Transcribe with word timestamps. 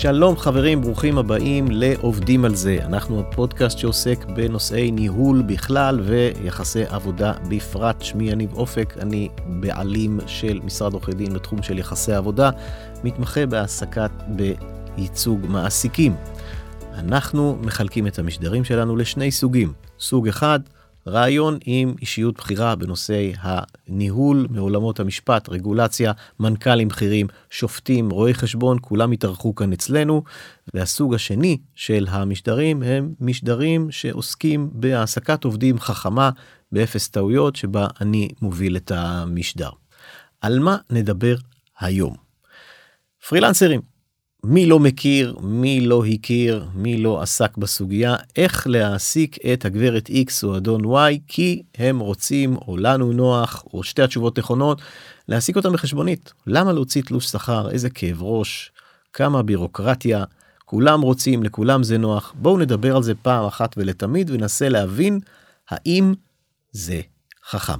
שלום 0.00 0.36
חברים, 0.36 0.80
ברוכים 0.80 1.18
הבאים 1.18 1.66
לעובדים 1.70 2.44
על 2.44 2.54
זה. 2.54 2.78
אנחנו 2.82 3.20
הפודקאסט 3.20 3.78
שעוסק 3.78 4.24
בנושאי 4.24 4.90
ניהול 4.90 5.42
בכלל 5.42 6.00
ויחסי 6.00 6.84
עבודה 6.84 7.32
בפרט. 7.48 8.02
שמי 8.02 8.30
יניב 8.30 8.52
אופק, 8.52 8.94
אני 9.00 9.28
בעלים 9.46 10.20
של 10.26 10.60
משרד 10.64 10.92
עורכי 10.92 11.12
דין 11.12 11.34
בתחום 11.34 11.62
של 11.62 11.78
יחסי 11.78 12.12
עבודה, 12.12 12.50
מתמחה 13.04 13.46
בהעסקת 13.46 14.10
בייצוג 14.28 15.46
מעסיקים. 15.48 16.16
אנחנו 16.94 17.58
מחלקים 17.62 18.06
את 18.06 18.18
המשדרים 18.18 18.64
שלנו 18.64 18.96
לשני 18.96 19.30
סוגים. 19.30 19.72
סוג 20.00 20.28
אחד, 20.28 20.60
רעיון 21.08 21.58
עם 21.64 21.94
אישיות 22.00 22.36
בכירה 22.36 22.74
בנושאי 22.74 23.32
הניהול 23.40 24.46
מעולמות 24.50 25.00
המשפט, 25.00 25.48
רגולציה, 25.48 26.12
מנכ"לים 26.40 26.88
בכירים, 26.88 27.26
שופטים, 27.50 28.10
רואי 28.10 28.34
חשבון, 28.34 28.78
כולם 28.80 29.12
התארחו 29.12 29.54
כאן 29.54 29.72
אצלנו. 29.72 30.22
והסוג 30.74 31.14
השני 31.14 31.58
של 31.74 32.06
המשדרים 32.10 32.82
הם 32.82 33.14
משדרים 33.20 33.90
שעוסקים 33.90 34.70
בהעסקת 34.72 35.44
עובדים 35.44 35.78
חכמה 35.78 36.30
באפס 36.72 37.08
טעויות, 37.08 37.56
שבה 37.56 37.86
אני 38.00 38.28
מוביל 38.42 38.76
את 38.76 38.92
המשדר. 38.94 39.70
על 40.40 40.58
מה 40.58 40.76
נדבר 40.90 41.34
היום? 41.80 42.14
פרילנסרים. 43.28 43.97
מי 44.44 44.66
לא 44.66 44.78
מכיר, 44.78 45.36
מי 45.40 45.80
לא 45.80 46.04
הכיר, 46.04 46.68
מי 46.74 46.96
לא 46.96 47.22
עסק 47.22 47.56
בסוגיה, 47.56 48.16
איך 48.36 48.66
להעסיק 48.66 49.36
את 49.52 49.64
הגברת 49.64 50.10
X 50.10 50.32
או 50.42 50.56
אדון 50.56 50.84
Y, 50.84 51.18
כי 51.28 51.62
הם 51.78 51.98
רוצים, 51.98 52.56
או 52.56 52.76
לנו 52.76 53.12
נוח, 53.12 53.64
או 53.72 53.82
שתי 53.82 54.02
התשובות 54.02 54.38
נכונות, 54.38 54.82
להעסיק 55.28 55.56
אותם 55.56 55.72
בחשבונית. 55.72 56.32
למה 56.46 56.72
להוציא 56.72 57.02
תלוש 57.02 57.26
שכר? 57.26 57.70
איזה 57.70 57.90
כאב 57.90 58.22
ראש, 58.22 58.72
כמה 59.12 59.42
בירוקרטיה, 59.42 60.24
כולם 60.64 61.00
רוצים, 61.00 61.42
לכולם 61.42 61.82
זה 61.82 61.98
נוח. 61.98 62.34
בואו 62.36 62.58
נדבר 62.58 62.96
על 62.96 63.02
זה 63.02 63.14
פעם 63.14 63.46
אחת 63.46 63.74
ולתמיד 63.76 64.30
וננסה 64.30 64.68
להבין 64.68 65.20
האם 65.70 66.14
זה 66.72 67.00
חכם. 67.50 67.78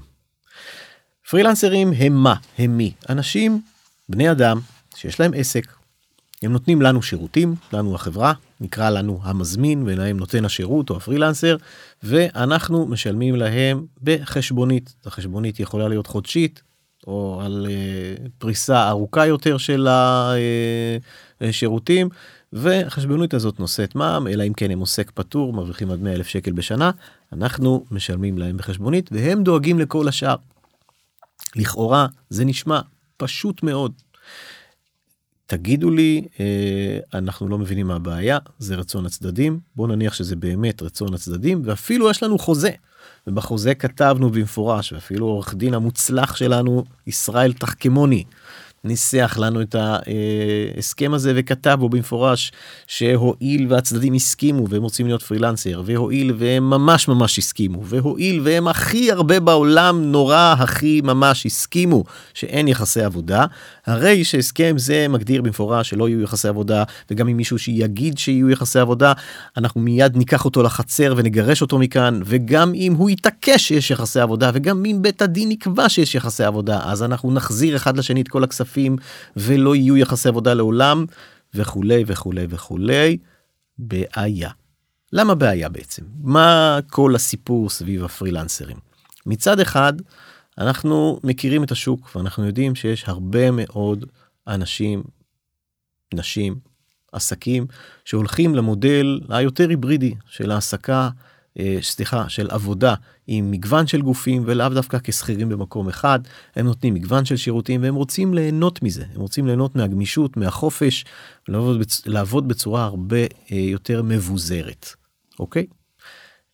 פרילנסרים 1.30 1.92
הם 1.92 2.12
מה? 2.12 2.34
הם 2.58 2.76
מי? 2.76 2.92
אנשים, 3.08 3.62
בני 4.08 4.30
אדם, 4.30 4.60
שיש 4.96 5.20
להם 5.20 5.32
עסק, 5.36 5.77
הם 6.42 6.52
נותנים 6.52 6.82
לנו 6.82 7.02
שירותים, 7.02 7.54
לנו 7.72 7.94
החברה, 7.94 8.32
נקרא 8.60 8.90
לנו 8.90 9.20
המזמין 9.22 9.82
ולהם 9.86 10.16
נותן 10.16 10.44
השירות 10.44 10.90
או 10.90 10.96
הפרילנסר, 10.96 11.56
ואנחנו 12.02 12.86
משלמים 12.86 13.36
להם 13.36 13.86
בחשבונית. 14.02 14.94
החשבונית 15.06 15.60
יכולה 15.60 15.88
להיות 15.88 16.06
חודשית, 16.06 16.62
או 17.06 17.40
על 17.44 17.66
uh, 17.66 18.28
פריסה 18.38 18.88
ארוכה 18.88 19.26
יותר 19.26 19.58
של 19.58 19.88
השירותים, 21.40 22.08
והחשבונית 22.52 23.34
הזאת 23.34 23.60
נושאת 23.60 23.94
מע"מ, 23.94 24.26
אלא 24.28 24.44
אם 24.44 24.52
כן 24.52 24.70
הם 24.70 24.78
עוסק 24.78 25.10
פטור, 25.10 25.52
מרוויחים 25.52 25.90
עד 25.90 26.00
100 26.00 26.12
אלף 26.12 26.26
שקל 26.26 26.52
בשנה, 26.52 26.90
אנחנו 27.32 27.84
משלמים 27.90 28.38
להם 28.38 28.56
בחשבונית, 28.56 29.10
והם 29.12 29.42
דואגים 29.42 29.78
לכל 29.78 30.08
השאר. 30.08 30.36
לכאורה 31.56 32.06
זה 32.30 32.44
נשמע 32.44 32.80
פשוט 33.16 33.62
מאוד, 33.62 33.92
תגידו 35.50 35.90
לי 35.90 36.24
אה, 36.40 37.18
אנחנו 37.18 37.48
לא 37.48 37.58
מבינים 37.58 37.86
מה 37.86 37.94
הבעיה 37.96 38.38
זה 38.58 38.74
רצון 38.74 39.06
הצדדים 39.06 39.60
בוא 39.76 39.88
נניח 39.88 40.14
שזה 40.14 40.36
באמת 40.36 40.82
רצון 40.82 41.14
הצדדים 41.14 41.62
ואפילו 41.64 42.10
יש 42.10 42.22
לנו 42.22 42.38
חוזה. 42.38 42.70
ובחוזה 43.26 43.74
כתבנו 43.74 44.30
במפורש 44.30 44.92
ואפילו 44.92 45.26
עורך 45.26 45.54
דין 45.54 45.74
המוצלח 45.74 46.36
שלנו 46.36 46.84
ישראל 47.06 47.52
תחכמוני 47.52 48.24
ניסח 48.88 49.38
לנו 49.40 49.62
את 49.62 49.76
ההסכם 49.78 51.14
הזה 51.14 51.32
וכתב 51.36 51.76
בו 51.80 51.88
במפורש 51.88 52.52
שהואיל 52.86 53.66
והצדדים 53.68 54.14
הסכימו 54.14 54.68
והם 54.68 54.82
רוצים 54.82 55.06
להיות 55.06 55.22
פרילנסר 55.22 55.82
והואיל 55.84 56.34
והם 56.38 56.70
ממש 56.70 57.08
ממש 57.08 57.38
הסכימו 57.38 57.84
והואיל 57.84 58.40
והם 58.44 58.68
הכי 58.68 59.12
הרבה 59.12 59.40
בעולם 59.40 60.02
נורא 60.02 60.54
הכי 60.58 61.00
ממש 61.04 61.46
הסכימו 61.46 62.04
שאין 62.34 62.68
יחסי 62.68 63.02
עבודה 63.02 63.44
הרי 63.86 64.24
שהסכם 64.24 64.74
זה 64.78 65.08
מגדיר 65.08 65.42
במפורש 65.42 65.90
שלא 65.90 66.08
יהיו 66.08 66.20
יחסי 66.20 66.48
עבודה 66.48 66.84
וגם 67.10 67.28
אם 67.28 67.36
מישהו 67.36 67.58
שיגיד 67.58 68.18
שיהיו 68.18 68.50
יחסי 68.50 68.78
עבודה 68.78 69.12
אנחנו 69.56 69.80
מיד 69.80 70.16
ניקח 70.16 70.44
אותו 70.44 70.62
לחצר 70.62 71.14
ונגרש 71.16 71.62
אותו 71.62 71.78
מכאן 71.78 72.20
וגם 72.24 72.74
אם 72.74 72.94
הוא 72.94 73.10
יתעקש 73.10 73.68
שיש 73.68 73.90
יחסי 73.90 74.20
עבודה 74.20 74.50
וגם 74.54 74.84
אם 74.84 74.98
בית 75.02 75.22
הדין 75.22 75.50
יקבע 75.50 75.88
שיש 75.88 76.14
יחסי 76.14 76.44
עבודה 76.44 76.80
אז 76.84 77.02
אנחנו 77.02 77.32
נחזיר 77.32 77.76
אחד 77.76 77.96
לשני 77.96 78.20
את 78.20 78.28
כל 78.28 78.44
הכספים. 78.44 78.77
כספים 78.78 78.96
ולא 79.36 79.76
יהיו 79.76 79.96
יחסי 79.96 80.28
עבודה 80.28 80.54
לעולם 80.54 81.04
וכולי 81.54 82.04
וכולי 82.06 82.46
וכולי. 82.48 83.18
בעיה. 83.78 84.50
למה 85.12 85.34
בעיה 85.34 85.68
בעצם? 85.68 86.02
מה 86.22 86.78
כל 86.90 87.14
הסיפור 87.14 87.70
סביב 87.70 88.04
הפרילנסרים? 88.04 88.76
מצד 89.26 89.60
אחד 89.60 89.92
אנחנו 90.58 91.20
מכירים 91.24 91.64
את 91.64 91.70
השוק 91.70 92.16
ואנחנו 92.16 92.46
יודעים 92.46 92.74
שיש 92.74 93.04
הרבה 93.08 93.50
מאוד 93.50 94.04
אנשים, 94.46 95.02
נשים, 96.14 96.58
עסקים 97.12 97.66
שהולכים 98.04 98.54
למודל 98.54 99.20
היותר 99.28 99.68
היברידי 99.68 100.14
של 100.26 100.50
העסקה 100.50 101.10
סליחה, 101.80 102.28
של 102.28 102.50
עבודה 102.50 102.94
עם 103.26 103.50
מגוון 103.50 103.86
של 103.86 104.02
גופים 104.02 104.42
ולאו 104.46 104.68
דווקא 104.68 104.98
כשכירים 105.04 105.48
במקום 105.48 105.88
אחד, 105.88 106.20
הם 106.56 106.66
נותנים 106.66 106.94
מגוון 106.94 107.24
של 107.24 107.36
שירותים 107.36 107.82
והם 107.82 107.94
רוצים 107.94 108.34
ליהנות 108.34 108.82
מזה, 108.82 109.04
הם 109.14 109.20
רוצים 109.20 109.46
ליהנות 109.46 109.76
מהגמישות, 109.76 110.36
מהחופש, 110.36 111.04
לעבוד, 111.48 111.82
לעבוד 112.06 112.48
בצורה 112.48 112.84
הרבה 112.84 113.20
אה, 113.52 113.56
יותר 113.56 114.02
מבוזרת, 114.02 114.88
אוקיי? 115.38 115.66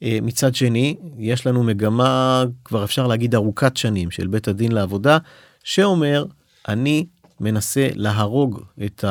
אה, 0.02 0.18
מצד 0.22 0.54
שני, 0.54 0.96
יש 1.18 1.46
לנו 1.46 1.62
מגמה, 1.62 2.44
כבר 2.64 2.84
אפשר 2.84 3.06
להגיד 3.06 3.34
ארוכת 3.34 3.76
שנים, 3.76 4.10
של 4.10 4.26
בית 4.26 4.48
הדין 4.48 4.72
לעבודה, 4.72 5.18
שאומר, 5.64 6.24
אני 6.68 7.06
מנסה 7.44 7.88
להרוג 7.94 8.62
את 8.84 9.04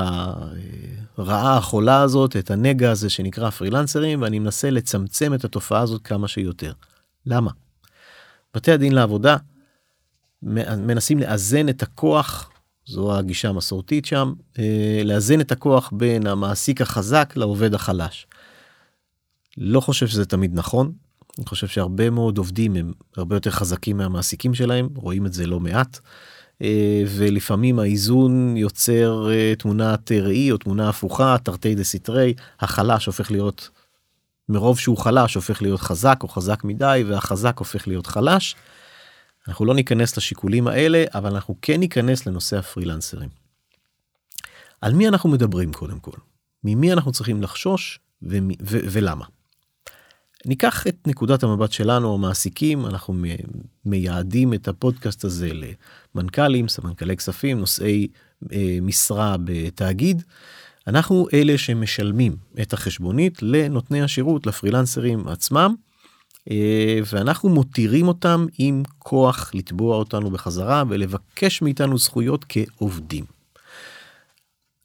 הרעה 1.17 1.57
החולה 1.57 2.01
הזאת, 2.01 2.35
את 2.35 2.51
הנגע 2.51 2.91
הזה 2.91 3.09
שנקרא 3.09 3.49
פרילנסרים, 3.49 4.21
ואני 4.21 4.39
מנסה 4.39 4.69
לצמצם 4.69 5.33
את 5.33 5.45
התופעה 5.45 5.81
הזאת 5.81 6.01
כמה 6.01 6.27
שיותר. 6.27 6.73
למה? 7.25 7.51
בתי 8.55 8.71
הדין 8.71 8.93
לעבודה 8.93 9.37
מנסים 10.77 11.19
לאזן 11.19 11.69
את 11.69 11.83
הכוח, 11.83 12.49
זו 12.85 13.17
הגישה 13.17 13.49
המסורתית 13.49 14.05
שם, 14.05 14.33
אה, 14.59 15.01
לאזן 15.05 15.41
את 15.41 15.51
הכוח 15.51 15.91
בין 15.93 16.27
המעסיק 16.27 16.81
החזק 16.81 17.33
לעובד 17.35 17.73
החלש. 17.73 18.27
לא 19.57 19.79
חושב 19.79 20.07
שזה 20.07 20.25
תמיד 20.25 20.51
נכון, 20.53 20.91
אני 21.37 21.45
חושב 21.45 21.67
שהרבה 21.67 22.09
מאוד 22.09 22.37
עובדים 22.37 22.75
הם 22.75 22.93
הרבה 23.17 23.35
יותר 23.35 23.51
חזקים 23.51 23.97
מהמעסיקים 23.97 24.53
שלהם, 24.53 24.89
רואים 24.95 25.25
את 25.25 25.33
זה 25.33 25.47
לא 25.47 25.59
מעט. 25.59 25.99
אה, 26.61 27.03
ולפעמים 27.07 27.79
האיזון 27.79 28.57
יוצר 28.57 29.31
אה, 29.31 29.53
תמונת 29.55 30.11
ראי 30.11 30.51
או 30.51 30.57
תמונה 30.57 30.89
הפוכה 30.89 31.35
תרתי 31.43 31.75
דה 31.75 31.83
סיטרי 31.83 32.33
החלש 32.59 33.05
הופך 33.05 33.31
להיות 33.31 33.69
מרוב 34.49 34.79
שהוא 34.79 34.97
חלש 34.97 35.35
הופך 35.35 35.61
להיות 35.61 35.79
חזק 35.79 36.19
או 36.23 36.27
חזק 36.27 36.63
מדי 36.63 37.03
והחזק 37.07 37.57
הופך 37.57 37.87
להיות 37.87 38.07
חלש. 38.07 38.55
אנחנו 39.47 39.65
לא 39.65 39.73
ניכנס 39.73 40.17
לשיקולים 40.17 40.67
האלה 40.67 41.03
אבל 41.13 41.33
אנחנו 41.33 41.55
כן 41.61 41.79
ניכנס 41.79 42.25
לנושא 42.25 42.57
הפרילנסרים. 42.57 43.29
על 44.81 44.93
מי 44.93 45.07
אנחנו 45.07 45.29
מדברים 45.29 45.73
קודם 45.73 45.99
כל 45.99 46.17
ממי 46.63 46.93
אנחנו 46.93 47.11
צריכים 47.11 47.43
לחשוש 47.43 47.99
ומי, 48.21 48.55
ו, 48.61 48.77
ולמה. 48.91 49.25
ניקח 50.45 50.87
את 50.87 51.07
נקודת 51.07 51.43
המבט 51.43 51.71
שלנו 51.71 52.13
המעסיקים 52.13 52.85
אנחנו 52.85 53.15
מייעדים 53.85 54.53
את 54.53 54.67
הפודקאסט 54.67 55.23
הזה 55.25 55.49
למנכ"לים 56.15 56.67
סמנכ"לי 56.67 57.17
כספים 57.17 57.59
נושאי 57.59 58.07
אה, 58.53 58.77
משרה 58.81 59.35
בתאגיד. 59.43 60.23
אנחנו 60.87 61.27
אלה 61.33 61.57
שמשלמים 61.57 62.35
את 62.61 62.73
החשבונית 62.73 63.43
לנותני 63.43 64.01
השירות 64.01 64.47
לפרילנסרים 64.47 65.27
עצמם 65.27 65.75
אה, 66.51 66.99
ואנחנו 67.13 67.49
מותירים 67.49 68.07
אותם 68.07 68.45
עם 68.57 68.83
כוח 68.99 69.51
לתבוע 69.53 69.97
אותנו 69.97 70.31
בחזרה 70.31 70.83
ולבקש 70.89 71.61
מאיתנו 71.61 71.97
זכויות 71.97 72.45
כעובדים. 72.49 73.25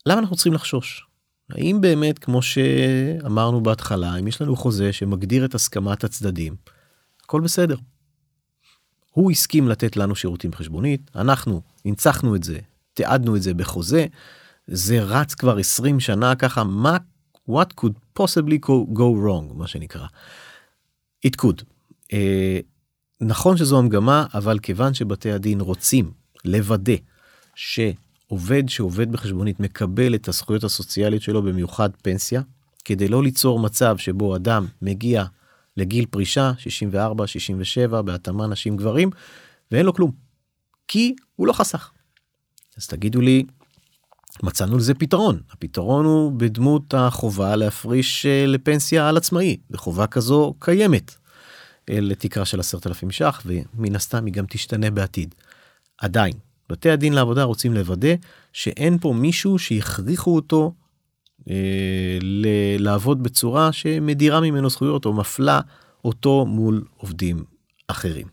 למה 0.05 0.19
אנחנו 0.19 0.35
צריכים 0.35 0.53
לחשוש? 0.53 1.08
האם 1.49 1.81
באמת 1.81 2.19
כמו 2.19 2.41
שאמרנו 2.41 3.63
בהתחלה 3.63 4.19
אם 4.19 4.27
יש 4.27 4.41
לנו 4.41 4.55
חוזה 4.55 4.93
שמגדיר 4.93 5.45
את 5.45 5.55
הסכמת 5.55 6.03
הצדדים 6.03 6.55
הכל 7.23 7.41
בסדר. 7.41 7.75
הוא 9.11 9.31
הסכים 9.31 9.67
לתת 9.67 9.97
לנו 9.97 10.15
שירותים 10.15 10.53
חשבונית 10.53 11.11
אנחנו 11.15 11.61
הנצחנו 11.85 12.35
את 12.35 12.43
זה 12.43 12.59
תיעדנו 12.93 13.35
את 13.35 13.41
זה 13.41 13.53
בחוזה 13.53 14.05
זה 14.67 15.03
רץ 15.03 15.33
כבר 15.33 15.57
20 15.57 15.99
שנה 15.99 16.35
ככה 16.35 16.63
מה 16.63 16.97
what 17.49 17.81
could 17.81 18.19
possibly 18.19 18.65
go, 18.65 18.93
go 18.93 18.99
wrong 18.99 19.53
מה 19.53 19.67
שנקרא. 19.67 20.07
it 21.27 21.41
could. 21.41 21.63
Uh, 22.03 22.15
נכון 23.21 23.57
שזו 23.57 23.79
המגמה 23.79 24.25
אבל 24.33 24.59
כיוון 24.59 24.93
שבתי 24.93 25.31
הדין 25.31 25.61
רוצים 25.61 26.11
לוודא 26.45 26.93
ש... 27.55 27.79
עובד 28.29 28.69
שעובד 28.69 29.11
בחשבונית 29.11 29.59
מקבל 29.59 30.15
את 30.15 30.27
הזכויות 30.27 30.63
הסוציאליות 30.63 31.21
שלו 31.21 31.41
במיוחד 31.43 31.89
פנסיה 32.01 32.41
כדי 32.85 33.07
לא 33.07 33.23
ליצור 33.23 33.59
מצב 33.59 33.97
שבו 33.97 34.35
אדם 34.35 34.65
מגיע 34.81 35.23
לגיל 35.77 36.05
פרישה 36.05 36.51
64 36.57 37.27
67 37.27 38.01
בהתאמה 38.01 38.47
נשים 38.47 38.77
גברים 38.77 39.09
ואין 39.71 39.85
לו 39.85 39.93
כלום 39.93 40.11
כי 40.87 41.15
הוא 41.35 41.47
לא 41.47 41.53
חסך. 41.53 41.91
אז 42.77 42.87
תגידו 42.87 43.21
לי 43.21 43.43
מצאנו 44.43 44.77
לזה 44.77 44.93
פתרון 44.93 45.41
הפתרון 45.51 46.05
הוא 46.05 46.31
בדמות 46.37 46.93
החובה 46.93 47.55
להפריש 47.55 48.25
אה, 48.25 48.45
לפנסיה 48.45 49.09
על 49.09 49.17
עצמאי 49.17 49.57
וחובה 49.71 50.07
כזו 50.07 50.53
קיימת. 50.59 51.15
אה, 51.89 51.99
לתקרה 52.01 52.45
של 52.45 52.59
עשרת 52.59 52.87
אלפים 52.87 53.11
ש"ח 53.11 53.41
ומן 53.45 53.95
הסתם 53.95 54.25
היא 54.25 54.33
גם 54.33 54.45
תשתנה 54.49 54.91
בעתיד. 54.91 55.35
עדיין 55.97 56.33
בתי 56.69 56.89
הדין 56.89 57.13
לעבודה 57.13 57.43
רוצים 57.43 57.73
לוודא 57.73 58.13
שאין 58.53 58.97
פה 58.97 59.13
מישהו 59.13 59.59
שהכריחו 59.59 60.35
אותו 60.35 60.73
אה, 61.49 62.17
לעבוד 62.79 63.23
בצורה 63.23 63.71
שמדירה 63.71 64.41
ממנו 64.41 64.69
זכויות 64.69 65.05
או 65.05 65.13
מפלה 65.13 65.61
אותו 66.05 66.45
מול 66.45 66.83
עובדים 66.97 67.43
אחרים. 67.87 68.27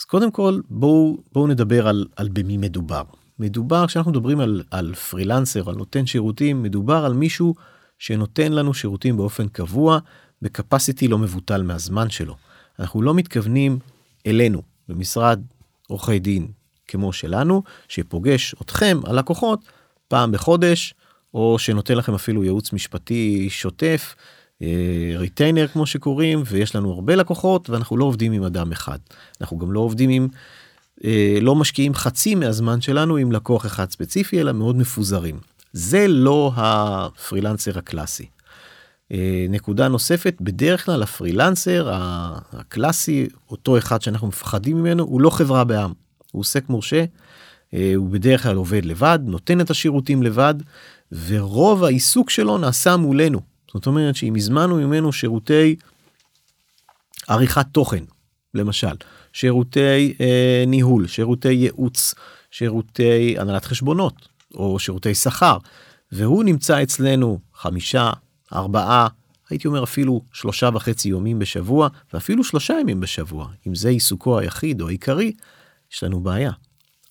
אז 0.00 0.04
קודם 0.04 0.30
כל 0.30 0.60
בואו 0.70 1.22
בואו 1.32 1.46
נדבר 1.46 1.88
על, 1.88 2.06
על 2.16 2.28
במי 2.28 2.56
מדובר. 2.56 3.02
מדובר 3.38 3.86
כשאנחנו 3.86 4.10
מדברים 4.10 4.40
על, 4.40 4.62
על 4.70 4.94
פרילנסר 4.94 5.70
על 5.70 5.76
נותן 5.76 6.06
שירותים 6.06 6.62
מדובר 6.62 7.04
על 7.04 7.12
מישהו 7.12 7.54
שנותן 7.98 8.52
לנו 8.52 8.74
שירותים 8.74 9.16
באופן 9.16 9.48
קבוע 9.48 9.98
בקפסיטי 10.42 11.08
לא 11.08 11.18
מבוטל 11.18 11.62
מהזמן 11.62 12.10
שלו. 12.10 12.36
אנחנו 12.78 13.02
לא 13.02 13.14
מתכוונים 13.14 13.78
אלינו 14.26 14.62
במשרד 14.88 15.42
עורכי 15.88 16.18
דין 16.18 16.48
כמו 16.88 17.12
שלנו 17.12 17.62
שפוגש 17.88 18.54
אתכם 18.62 19.00
הלקוחות 19.06 19.60
פעם 20.08 20.32
בחודש 20.32 20.94
או 21.34 21.58
שנותן 21.58 21.94
לכם 21.94 22.14
אפילו 22.14 22.44
ייעוץ 22.44 22.72
משפטי 22.72 23.46
שוטף 23.50 24.14
retainer 25.16 25.66
כמו 25.66 25.86
שקוראים 25.86 26.42
ויש 26.46 26.76
לנו 26.76 26.92
הרבה 26.92 27.16
לקוחות 27.16 27.70
ואנחנו 27.70 27.96
לא 27.96 28.04
עובדים 28.04 28.32
עם 28.32 28.42
אדם 28.42 28.72
אחד. 28.72 28.98
אנחנו 29.40 29.58
גם 29.58 29.72
לא 29.72 29.80
עובדים 29.80 30.10
עם 30.10 30.28
אה, 31.04 31.38
לא 31.40 31.54
משקיעים 31.54 31.94
חצי 31.94 32.34
מהזמן 32.34 32.80
שלנו 32.80 33.16
עם 33.16 33.32
לקוח 33.32 33.66
אחד 33.66 33.90
ספציפי 33.90 34.40
אלא 34.40 34.52
מאוד 34.52 34.76
מפוזרים. 34.76 35.40
זה 35.72 36.08
לא 36.08 36.52
הפרילנסר 36.56 37.78
הקלאסי. 37.78 38.26
אה, 39.12 39.46
נקודה 39.48 39.88
נוספת 39.88 40.36
בדרך 40.40 40.84
כלל 40.84 41.02
הפרילנסר 41.02 41.88
הקלאסי 42.52 43.28
אותו 43.50 43.78
אחד 43.78 44.02
שאנחנו 44.02 44.28
מפחדים 44.28 44.76
ממנו 44.76 45.04
הוא 45.04 45.20
לא 45.20 45.30
חברה 45.30 45.64
בעם 45.64 45.92
הוא 46.32 46.40
עוסק 46.40 46.68
מורשה 46.68 47.04
אה, 47.74 47.92
הוא 47.96 48.10
בדרך 48.10 48.42
כלל 48.42 48.56
עובד 48.56 48.84
לבד 48.84 49.18
נותן 49.22 49.60
את 49.60 49.70
השירותים 49.70 50.22
לבד 50.22 50.54
ורוב 51.26 51.84
העיסוק 51.84 52.30
שלו 52.30 52.58
נעשה 52.58 52.96
מולנו. 52.96 53.40
זאת 53.74 53.86
אומרת 53.86 54.16
שאם 54.16 54.34
הזמנו 54.36 54.76
ממנו 54.76 55.12
שירותי 55.12 55.76
עריכת 57.28 57.66
תוכן 57.72 58.04
למשל 58.54 58.96
שירותי 59.32 60.14
אה, 60.20 60.64
ניהול 60.66 61.06
שירותי 61.06 61.48
ייעוץ 61.48 62.14
שירותי 62.50 63.38
הנהלת 63.38 63.64
חשבונות 63.64 64.28
או 64.54 64.78
שירותי 64.78 65.14
שכר 65.14 65.58
והוא 66.12 66.44
נמצא 66.44 66.82
אצלנו 66.82 67.38
חמישה 67.54 68.10
ארבעה 68.52 69.08
הייתי 69.50 69.68
אומר 69.68 69.84
אפילו 69.84 70.22
שלושה 70.32 70.70
וחצי 70.74 71.08
יומים 71.08 71.38
בשבוע 71.38 71.88
ואפילו 72.12 72.44
שלושה 72.44 72.74
ימים 72.80 73.00
בשבוע 73.00 73.48
אם 73.66 73.74
זה 73.74 73.88
עיסוקו 73.88 74.38
היחיד 74.38 74.80
או 74.80 74.88
העיקרי 74.88 75.32
יש 75.92 76.02
לנו 76.02 76.20
בעיה. 76.20 76.50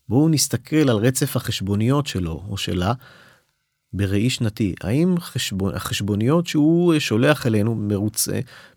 בואו 0.10 0.30
נסתכל 0.30 0.90
על 0.90 0.98
רצף 0.98 1.36
החשבוניות 1.36 2.08
שלו 2.08 2.44
או 2.50 2.58
שלה 2.58 2.94
בראי 3.94 4.30
שנתי 4.30 4.76
האם 4.82 5.16
חשבון 5.20 5.76
החשבוניות 5.76 6.48
שהוא 6.48 7.00
שולח 7.00 7.48
אלינו 7.48 7.76
מרוץ 7.76 8.28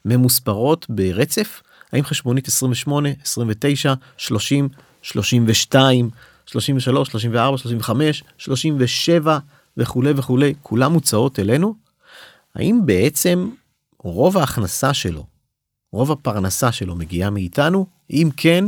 ממוספרות 0.05 0.87
ברצף 0.88 1.62
האם 1.93 2.05
חשבונית 2.05 2.49
28 2.49 3.08
29 3.23 3.94
30 4.17 4.69
32 5.02 6.11
33 6.46 7.08
34 7.08 7.58
35 7.58 8.25
37 8.38 9.38
וכולי 9.76 10.12
וכולי 10.17 10.55
כולם 10.62 10.93
מוצאות 10.93 11.38
אלינו. 11.38 11.75
האם 12.55 12.81
בעצם 12.85 13.50
רוב 13.99 14.37
ההכנסה 14.38 14.94
שלו 14.94 15.26
רוב 15.93 16.12
הפרנסה 16.12 16.73
שלו 16.73 16.96
מגיעה 16.96 17.31
מאיתנו 17.31 17.87
אם 18.11 18.31
כן. 18.37 18.64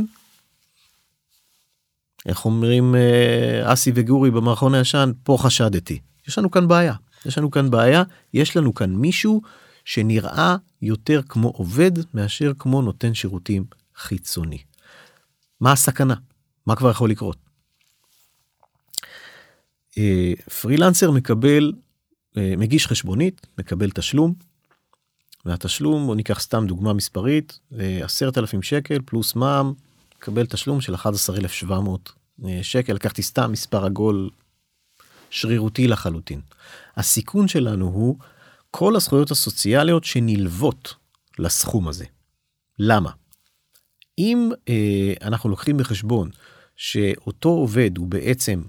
איך 2.25 2.45
אומרים 2.45 2.95
אה, 2.95 3.73
אסי 3.73 3.91
וגורי 3.95 4.31
במערכון 4.31 4.73
הישן 4.73 5.11
פה 5.23 5.37
חשדתי 5.39 5.99
יש 6.27 6.37
לנו 6.37 6.51
כאן 6.51 6.67
בעיה 6.67 6.93
יש 7.25 7.37
לנו 7.37 7.51
כאן 7.51 7.69
בעיה 7.69 8.03
יש 8.33 8.57
לנו 8.57 8.73
כאן 8.73 8.95
מישהו 8.95 9.41
שנראה 9.85 10.55
יותר 10.81 11.21
כמו 11.29 11.47
עובד 11.47 11.91
מאשר 12.13 12.51
כמו 12.59 12.81
נותן 12.81 13.13
שירותים 13.13 13.65
חיצוני. 13.95 14.57
מה 15.59 15.71
הסכנה? 15.71 16.15
מה 16.67 16.75
כבר 16.75 16.91
יכול 16.91 17.09
לקרות? 17.09 17.37
אה, 19.97 20.33
פרילנסר 20.61 21.11
מקבל 21.11 21.73
אה, 22.37 22.53
מגיש 22.57 22.87
חשבונית 22.87 23.47
מקבל 23.57 23.89
תשלום. 23.89 24.33
והתשלום 25.45 26.05
בוא 26.05 26.15
ניקח 26.15 26.39
סתם 26.39 26.67
דוגמה 26.67 26.93
מספרית 26.93 27.59
אה, 27.79 27.99
עשרת 28.03 28.37
אלפים 28.37 28.61
שקל 28.61 28.97
פלוס 29.05 29.35
מע"מ 29.35 29.73
מקבל 30.23 30.45
תשלום 30.45 30.81
של 30.81 30.95
11,700 30.95 32.11
שקל 32.61 32.93
לקחתי 32.93 33.23
סתם 33.23 33.51
מספר 33.51 33.85
עגול 33.85 34.29
שרירותי 35.29 35.87
לחלוטין. 35.87 36.41
הסיכון 36.95 37.47
שלנו 37.47 37.85
הוא 37.85 38.17
כל 38.71 38.95
הזכויות 38.95 39.31
הסוציאליות 39.31 40.03
שנלוות 40.03 40.95
לסכום 41.39 41.87
הזה. 41.87 42.05
למה? 42.79 43.11
אם 44.17 44.51
אה, 44.69 45.13
אנחנו 45.21 45.49
לוקחים 45.49 45.77
בחשבון 45.77 46.29
שאותו 46.75 47.49
עובד 47.49 47.97
הוא 47.97 48.07
בעצם 48.07 48.63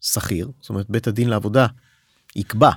שכיר, 0.00 0.50
זאת 0.60 0.68
אומרת 0.70 0.90
בית 0.90 1.06
הדין 1.06 1.28
לעבודה 1.28 1.66
יקבע 2.36 2.70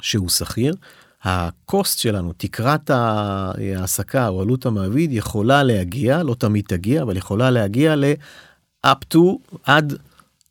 שהוא 0.00 0.28
שכיר, 0.28 0.74
הקוסט 1.22 1.98
שלנו, 1.98 2.32
תקרת 2.36 2.90
ההעסקה 2.90 4.28
או 4.28 4.42
עלות 4.42 4.66
המעביד 4.66 5.12
יכולה 5.12 5.62
להגיע, 5.62 6.22
לא 6.22 6.34
תמיד 6.34 6.64
תגיע, 6.68 7.02
אבל 7.02 7.16
יכולה 7.16 7.50
להגיע 7.50 7.96
ל-up 7.96 9.14
to 9.14 9.18
עד 9.64 9.94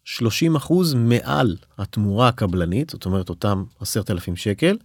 30 0.05 0.55
אחוז 0.55 0.93
מעל 0.93 1.55
התמורה 1.77 2.27
הקבלנית, 2.27 2.89
זאת 2.89 3.05
אומרת 3.05 3.29
אותם 3.29 3.63
10,000 3.81 4.35
שקל, 4.35 4.77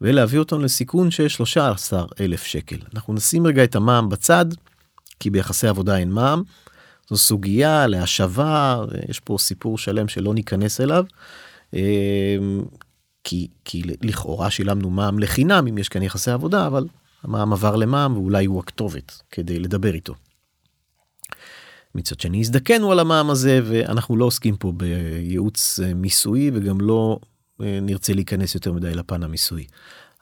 ולהביא 0.00 0.38
אותם 0.38 0.60
לסיכון 0.60 1.10
של 1.10 1.28
13 1.28 2.04
אלף 2.20 2.42
שקל. 2.42 2.76
אנחנו 2.94 3.14
נשים 3.14 3.46
רגע 3.46 3.64
את 3.64 3.76
המע"מ 3.76 4.08
בצד, 4.08 4.46
כי 5.20 5.30
ביחסי 5.30 5.68
עבודה 5.68 5.96
אין 5.96 6.10
מע"מ. 6.10 6.42
זו 7.10 7.16
סוגיה 7.16 7.86
להשבה, 7.86 8.84
יש 9.08 9.20
פה 9.20 9.36
סיפור 9.38 9.78
שלם 9.78 10.08
שלא 10.08 10.34
ניכנס 10.34 10.80
אליו. 10.80 11.04
כי, 13.28 13.48
כי 13.64 13.82
לכאורה 14.02 14.50
שילמנו 14.50 14.90
מע"מ 14.90 15.18
לחינם 15.18 15.66
אם 15.68 15.78
יש 15.78 15.88
כאן 15.88 16.02
יחסי 16.02 16.30
עבודה, 16.30 16.66
אבל 16.66 16.86
המע"מ 17.22 17.52
עבר 17.52 17.76
למע"מ 17.76 18.16
ואולי 18.16 18.44
הוא 18.44 18.60
הכתובת 18.60 19.22
כדי 19.30 19.58
לדבר 19.58 19.94
איתו. 19.94 20.14
מצד 21.94 22.20
שני 22.20 22.40
הזדקנו 22.40 22.92
על 22.92 22.98
המע"מ 22.98 23.30
הזה 23.30 23.60
ואנחנו 23.64 24.16
לא 24.16 24.24
עוסקים 24.24 24.56
פה 24.56 24.72
בייעוץ 24.76 25.80
אה, 25.80 25.94
מיסויי 25.94 26.50
וגם 26.54 26.80
לא 26.80 27.18
אה, 27.62 27.78
נרצה 27.82 28.12
להיכנס 28.12 28.54
יותר 28.54 28.72
מדי 28.72 28.94
לפן 28.94 29.22
המיסויי. 29.22 29.66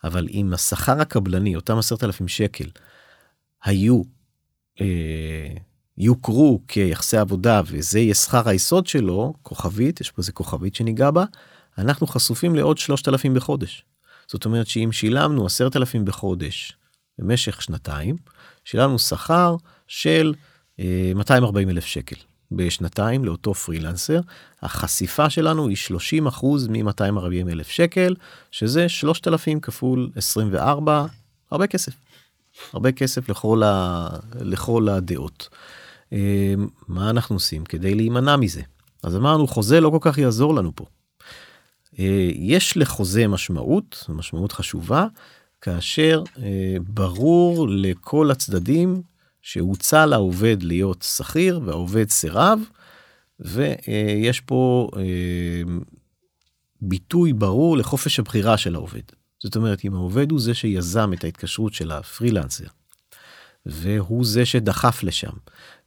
אבל 0.05 0.29
אם 0.31 0.51
השכר 0.55 1.01
הקבלני 1.01 1.57
אותם 1.57 1.79
עשרת 1.79 2.05
אלפים 2.05 2.29
שקל 2.29 2.69
היו 3.65 4.03
אה, 4.81 5.55
יוכרו 5.99 6.61
כיחסי 6.69 7.17
עבודה 7.17 7.63
וזה 7.67 7.99
יהיה 7.99 8.15
שכר 8.15 8.49
היסוד 8.49 8.87
שלו 8.87 9.35
כוכבית 9.43 10.01
יש 10.01 10.11
פה 10.11 10.21
איזה 10.23 10.33
כוכבית 10.33 10.75
שניגע 10.75 11.11
בה 11.11 11.25
אנחנו 11.79 12.07
חשופים 12.07 12.55
לעוד 12.55 12.79
שלושת 12.79 13.09
אלפים 13.09 13.35
בחודש. 13.35 13.85
זאת 14.27 14.45
אומרת 14.45 14.67
שאם 14.67 14.93
שילמנו 14.93 15.47
עשרת 15.47 15.77
אלפים 15.77 16.05
בחודש 16.05 16.77
במשך 17.19 17.63
שנתיים 17.63 18.17
שילמנו 18.65 18.99
שכר 18.99 19.57
של 19.87 20.35
240 21.15 21.71
אלף 21.71 21.85
שקל 21.85 22.17
בשנתיים 22.53 23.25
לאותו 23.25 23.55
פרילנסר 23.55 24.21
החשיפה 24.63 25.31
שלנו 25.31 25.69
היא 25.69 25.77
30 25.77 26.27
אחוז 26.27 26.69
מ-240 26.69 27.51
אלף 27.51 27.69
שקל 27.69 28.15
שזה 28.51 28.89
3,000 28.89 29.61
כפול 29.61 30.11
24 30.17 31.07
הרבה 31.51 31.67
כסף. 31.67 31.93
הרבה 32.73 32.93
כסף 32.93 33.29
לכל, 33.29 33.63
ה... 33.63 34.09
לכל 34.41 34.89
הדעות. 34.89 35.49
אה, 36.13 36.55
מה 36.89 37.11
אנחנו 37.11 37.37
עושים 37.37 37.65
כדי 37.65 37.95
להימנע 37.95 38.37
מזה? 38.37 38.63
אז 39.03 39.17
אמרנו 39.17 39.47
חוזה 39.47 39.81
לא 39.81 39.91
כל 39.91 39.99
כך 40.01 40.19
יעזור 40.19 40.55
לנו 40.55 40.73
פה. 40.77 40.85
אה, 41.99 42.29
יש 42.35 42.77
לחוזה 42.77 43.29
משמעות, 43.29 44.05
משמעות 44.09 44.53
חשובה, 44.53 45.07
כאשר 45.61 46.23
אה, 46.43 46.77
ברור 46.81 47.69
לכל 47.69 48.31
הצדדים 48.31 49.03
שהוצע 49.43 50.07
לעובד 50.07 50.57
להיות 50.63 51.03
שכיר 51.17 51.61
והעובד 51.65 52.11
סירב, 52.11 52.61
ויש 53.41 54.41
פה 54.41 54.91
אה, 54.97 55.63
ביטוי 56.81 57.33
ברור 57.33 57.77
לחופש 57.77 58.19
הבחירה 58.19 58.59
של 58.59 58.75
העובד. 58.75 59.03
זאת 59.43 59.57
אומרת, 59.57 59.85
אם 59.85 59.95
העובד 59.95 60.31
הוא 60.31 60.41
זה 60.41 60.55
שיזם 60.55 61.13
את 61.13 61.25
ההתקשרות 61.25 61.75
של 61.75 61.91
הפרילנסר, 61.91 62.67
והוא 63.67 64.25
זה 64.25 64.47
שדחף 64.47 65.03
לשם, 65.03 65.33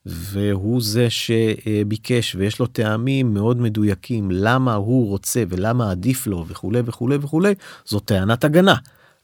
והוא 0.09 0.81
זה 0.81 1.09
שביקש 1.09 2.35
ויש 2.35 2.59
לו 2.59 2.67
טעמים 2.67 3.33
מאוד 3.33 3.57
מדויקים 3.57 4.31
למה 4.31 4.73
הוא 4.73 5.09
רוצה 5.09 5.43
ולמה 5.49 5.91
עדיף 5.91 6.27
לו 6.27 6.45
וכולי 6.47 6.81
וכולי 6.85 7.15
וכולי, 7.21 7.53
זו 7.85 7.99
טענת 7.99 8.43
הגנה. 8.43 8.75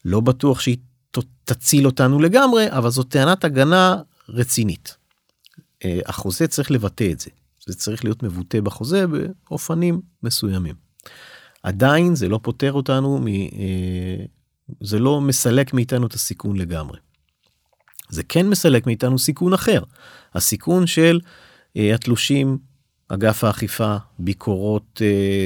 לא 0.04 0.20
בטוח 0.20 0.60
שהיא 0.60 0.76
תציל 1.44 1.86
אותנו 1.86 2.20
לגמרי, 2.20 2.66
אבל 2.68 2.90
זו 2.90 3.02
טענת 3.02 3.44
הגנה 3.44 3.96
רצינית. 4.28 4.96
אה, 5.84 6.00
החוזה 6.06 6.46
צריך 6.46 6.70
לבטא 6.70 7.08
את 7.12 7.20
זה. 7.20 7.30
זה 7.66 7.74
צריך 7.74 8.04
להיות 8.04 8.22
מבוטא 8.22 8.60
בחוזה 8.60 9.04
באופנים 9.06 10.00
מסוימים. 10.22 10.74
עדיין 11.62 12.14
זה 12.14 12.28
לא 12.28 12.40
פותר 12.42 12.72
אותנו, 12.72 13.18
מ, 13.18 13.26
אה, 13.28 14.24
זה 14.80 14.98
לא 14.98 15.20
מסלק 15.20 15.74
מאיתנו 15.74 16.06
את 16.06 16.12
הסיכון 16.12 16.56
לגמרי. 16.56 16.98
זה 18.14 18.22
כן 18.22 18.48
מסלק 18.48 18.86
מאיתנו 18.86 19.18
סיכון 19.18 19.52
אחר, 19.52 19.82
הסיכון 20.34 20.86
של 20.86 21.20
אה, 21.76 21.94
התלושים, 21.94 22.58
אגף 23.08 23.44
האכיפה, 23.44 23.96
ביקורות 24.18 25.02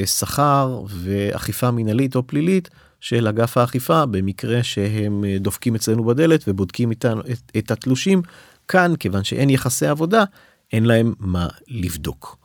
שכר 0.07 0.83
ואכיפה 0.89 1.71
מינהלית 1.71 2.17
או 2.17 2.27
פלילית 2.27 2.69
של 3.01 3.27
אגף 3.27 3.57
האכיפה 3.57 4.07
במקרה 4.07 4.63
שהם 4.63 5.25
דופקים 5.41 5.75
אצלנו 5.75 6.05
בדלת 6.05 6.45
ובודקים 6.49 6.91
איתנו 6.91 7.21
את, 7.21 7.53
את 7.59 7.71
התלושים 7.71 8.23
כאן 8.69 8.93
כיוון 8.99 9.25
שאין 9.25 9.51
יחסי 9.51 9.87
עבודה 9.87 10.25
אין 10.73 10.85
להם 10.85 11.15
מה 11.19 11.49
לבדוק. 11.69 12.39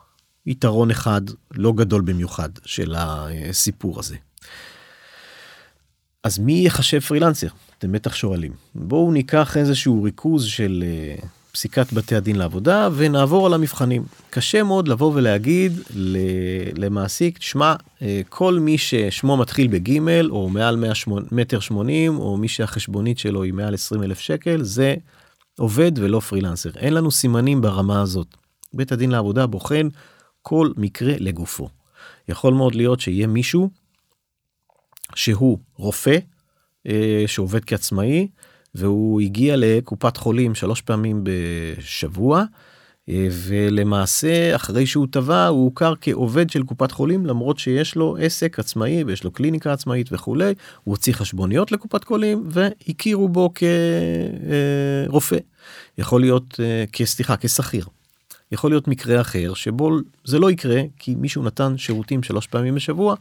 יתרון 0.45 0.91
אחד 0.91 1.21
לא 1.51 1.73
גדול 1.73 2.01
במיוחד 2.01 2.49
של 2.65 2.95
הסיפור 2.97 3.99
הזה. 3.99 4.15
אז 6.23 6.39
מי 6.39 6.65
יחשב 6.65 6.99
פרילנסר? 6.99 7.47
אתם 7.77 7.91
בטח 7.91 8.15
שואלים. 8.15 8.51
בואו 8.75 9.11
ניקח 9.11 9.57
איזשהו 9.57 10.03
ריכוז 10.03 10.45
של 10.45 10.83
uh, 11.19 11.25
פסיקת 11.51 11.93
בתי 11.93 12.15
הדין 12.15 12.35
לעבודה 12.35 12.89
ונעבור 12.95 13.45
על 13.45 13.53
המבחנים. 13.53 14.03
קשה 14.29 14.63
מאוד 14.63 14.87
לבוא 14.87 15.11
ולהגיד 15.15 15.73
למעסיק, 16.75 17.41
שמע, 17.41 17.75
uh, 17.75 18.01
כל 18.29 18.59
מי 18.59 18.77
ששמו 18.77 19.37
מתחיל 19.37 19.67
בגימל 19.67 20.29
או 20.31 20.49
מעל 20.49 20.75
100 20.75 20.91
מטר 21.31 21.59
80 21.59 22.19
או 22.19 22.37
מי 22.37 22.47
שהחשבונית 22.47 23.19
שלו 23.19 23.43
היא 23.43 23.53
מעל 23.53 23.73
20 23.73 24.03
אלף 24.03 24.19
שקל, 24.19 24.63
זה 24.63 24.95
עובד 25.57 25.91
ולא 25.95 26.19
פרילנסר. 26.19 26.69
אין 26.75 26.93
לנו 26.93 27.11
סימנים 27.11 27.61
ברמה 27.61 28.01
הזאת. 28.01 28.27
בית 28.73 28.91
הדין 28.91 29.11
לעבודה 29.11 29.45
בוחן 29.45 29.87
כל 30.41 30.71
מקרה 30.77 31.13
לגופו. 31.19 31.69
יכול 32.29 32.53
מאוד 32.53 32.75
להיות 32.75 32.99
שיהיה 32.99 33.27
מישהו 33.27 33.69
שהוא 35.15 35.57
רופא 35.75 36.17
אה, 36.87 37.23
שעובד 37.27 37.65
כעצמאי 37.65 38.27
והוא 38.75 39.21
הגיע 39.21 39.55
לקופת 39.57 40.17
חולים 40.17 40.55
שלוש 40.55 40.81
פעמים 40.81 41.23
בשבוע 41.23 42.43
אה, 43.09 43.27
ולמעשה 43.31 44.55
אחרי 44.55 44.85
שהוא 44.85 45.07
טבע 45.11 45.47
הוא 45.47 45.65
הוכר 45.65 45.93
כעובד 46.01 46.49
של 46.49 46.63
קופת 46.63 46.91
חולים 46.91 47.25
למרות 47.25 47.59
שיש 47.59 47.95
לו 47.95 48.17
עסק 48.19 48.59
עצמאי 48.59 49.03
ויש 49.03 49.23
לו 49.23 49.31
קליניקה 49.31 49.73
עצמאית 49.73 50.07
וכולי 50.11 50.53
הוא 50.83 50.91
הוציא 50.91 51.13
חשבוניות 51.13 51.71
לקופת 51.71 52.03
חולים 52.03 52.43
והכירו 52.49 53.29
בו 53.29 53.53
כרופא 55.09 55.37
יכול 55.97 56.21
להיות 56.21 56.59
אה, 56.99 57.05
סליחה 57.05 57.35
כשכיר. 57.37 57.85
יכול 58.51 58.71
להיות 58.71 58.87
מקרה 58.87 59.21
אחר 59.21 59.53
שבו 59.53 59.91
זה 60.25 60.39
לא 60.39 60.51
יקרה 60.51 60.81
כי 60.99 61.15
מישהו 61.15 61.43
נתן 61.43 61.77
שירותים 61.77 62.23
שלוש 62.23 62.47
פעמים 62.47 62.75
בשבוע 62.75 63.15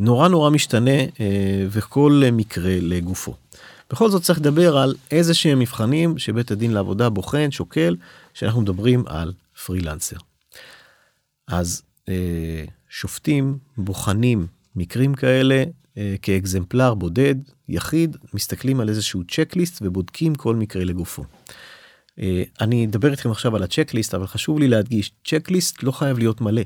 נורא 0.00 0.28
נורא 0.28 0.50
משתנה 0.50 1.00
אה, 1.20 1.66
וכל 1.70 2.22
מקרה 2.32 2.76
לגופו. 2.80 3.34
בכל 3.90 4.10
זאת 4.10 4.22
צריך 4.22 4.38
לדבר 4.38 4.76
על 4.76 4.94
איזה 5.10 5.34
שהם 5.34 5.58
מבחנים 5.58 6.18
שבית 6.18 6.50
הדין 6.50 6.72
לעבודה 6.72 7.08
בוחן 7.08 7.50
שוקל 7.50 7.96
שאנחנו 8.34 8.60
מדברים 8.60 9.04
על 9.06 9.32
פרילנסר. 9.66 10.16
אז 11.48 11.82
אה, 12.08 12.64
שופטים 12.88 13.58
בוחנים 13.76 14.46
מקרים 14.76 15.14
כאלה 15.14 15.64
אה, 15.96 16.14
כאקזמפלר 16.22 16.94
בודד 16.94 17.34
יחיד 17.68 18.16
מסתכלים 18.34 18.80
על 18.80 18.88
איזשהו 18.88 19.22
צ'קליסט 19.28 19.78
ובודקים 19.82 20.34
כל 20.34 20.56
מקרה 20.56 20.84
לגופו. 20.84 21.24
אני 22.60 22.86
אדבר 22.86 23.10
איתכם 23.10 23.30
עכשיו 23.30 23.56
על 23.56 23.62
הצ'קליסט 23.62 24.14
אבל 24.14 24.26
חשוב 24.26 24.58
לי 24.58 24.68
להדגיש 24.68 25.12
צ'קליסט 25.24 25.82
לא 25.82 25.92
חייב 25.92 26.18
להיות 26.18 26.40
מלא. 26.40 26.62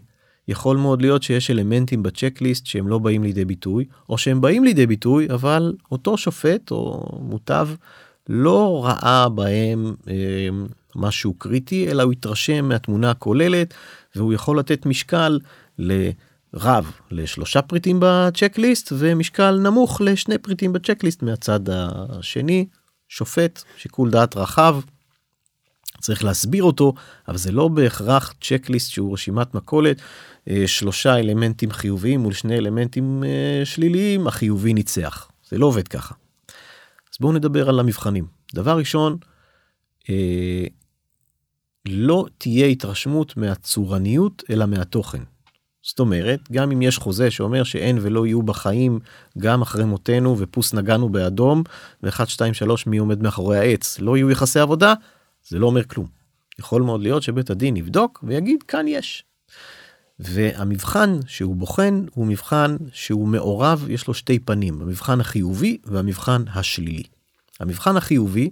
יכול 0.49 0.77
מאוד 0.77 1.03
להיות 1.03 1.23
שיש 1.23 1.51
אלמנטים 1.51 2.03
בצ'קליסט 2.03 2.67
שהם 2.67 2.89
לא 2.89 2.99
באים 2.99 3.23
לידי 3.23 3.45
ביטוי 3.45 3.85
או 4.09 4.19
שהם 4.19 4.41
באים 4.41 4.65
לידי 4.65 4.87
ביטוי 4.87 5.29
אבל 5.31 5.75
אותו 5.93 6.17
שופט 6.17 6.71
או 6.71 7.09
מוטב 7.21 7.69
לא 8.29 8.85
ראה 8.85 9.29
בהם 9.29 9.95
אה, 10.09 10.49
משהו 10.97 11.35
קריטי 11.35 11.91
אלא 11.91 12.03
הוא 12.03 12.13
התרשם 12.13 12.69
מהתמונה 12.69 13.11
הכוללת 13.11 13.75
והוא 14.17 14.33
יכול 14.33 14.59
לתת 14.59 14.87
משקל 14.87 15.39
לרב 15.79 16.93
לשלושה 17.11 17.63
פריטים 17.63 17.97
בצ'קליסט 18.01 18.93
ומשקל 18.99 19.59
נמוך 19.59 20.01
לשני 20.01 20.39
פריטים 20.39 20.73
בצ'קליסט 20.73 21.23
מהצד 21.23 21.61
השני 21.69 22.67
שופט 23.09 23.63
שיקול 23.77 24.11
דעת 24.11 24.37
רחב. 24.37 24.81
צריך 26.01 26.25
להסביר 26.25 26.65
אותו 26.65 26.93
אבל 27.29 27.37
זה 27.37 27.53
לא 27.53 27.69
בהכרח 27.69 28.35
צ'קליסט 28.41 28.91
שהוא 28.91 29.13
רשימת 29.13 29.55
מכולת 29.55 30.01
שלושה 30.67 31.17
אלמנטים 31.17 31.71
חיוביים 31.71 32.21
מול 32.21 32.33
שני 32.33 32.57
אלמנטים 32.59 33.25
אה, 33.25 33.65
שליליים 33.65 34.27
החיובי 34.27 34.75
ניצח 34.75 35.31
זה 35.49 35.59
לא 35.59 35.67
עובד 35.67 35.89
ככה. 35.89 36.15
אז 37.13 37.19
בואו 37.21 37.33
נדבר 37.33 37.69
על 37.69 37.81
המבחנים 37.81 38.27
דבר 38.55 38.79
ראשון 38.79 39.17
אה, 40.11 40.65
לא 41.89 42.27
תהיה 42.39 42.67
התרשמות 42.67 43.37
מהצורניות 43.37 44.43
אלא 44.51 44.67
מהתוכן. 44.67 45.23
זאת 45.83 46.01
אומרת 46.01 46.41
גם 46.53 46.73
אם 46.73 46.83
יש 46.83 46.99
חוזה 46.99 47.31
שאומר 47.31 47.65
שאין 47.65 47.99
ולא 48.01 48.27
יהיו 48.27 48.43
בחיים 48.43 49.01
גם 49.39 49.63
אחרי 49.63 49.85
מותנו 49.85 50.39
ופוס 50.39 50.75
נגענו 50.75 51.09
באדום 51.09 51.63
ו1 52.07 52.27
2 52.27 52.55
3 52.55 52.87
מי 52.87 52.99
עומד 52.99 53.23
מאחורי 53.23 53.59
העץ 53.59 54.01
לא 54.01 54.17
יהיו 54.17 54.31
יחסי 54.31 54.61
עבודה 54.61 54.95
זה 55.49 55.59
לא 55.59 55.67
אומר 55.67 55.85
כלום. 55.85 56.07
יכול 56.59 56.83
מאוד 56.83 57.03
להיות 57.03 57.23
שבית 57.23 57.51
הדין 57.51 57.77
יבדוק 57.77 58.25
ויגיד 58.27 58.63
כאן 58.63 58.89
יש. 58.89 59.25
והמבחן 60.19 61.19
שהוא 61.27 61.57
בוחן 61.57 62.05
הוא 62.15 62.27
מבחן 62.27 62.77
שהוא 62.93 63.29
מעורב 63.29 63.87
יש 63.89 64.09
לו 64.09 64.15
שתי 64.15 64.39
פנים 64.39 64.83
המבחן 64.83 65.21
החיובי 65.21 65.79
והמבחן 65.85 66.43
השלילי. 66.55 67.03
המבחן 67.61 67.97
החיובי 67.97 68.51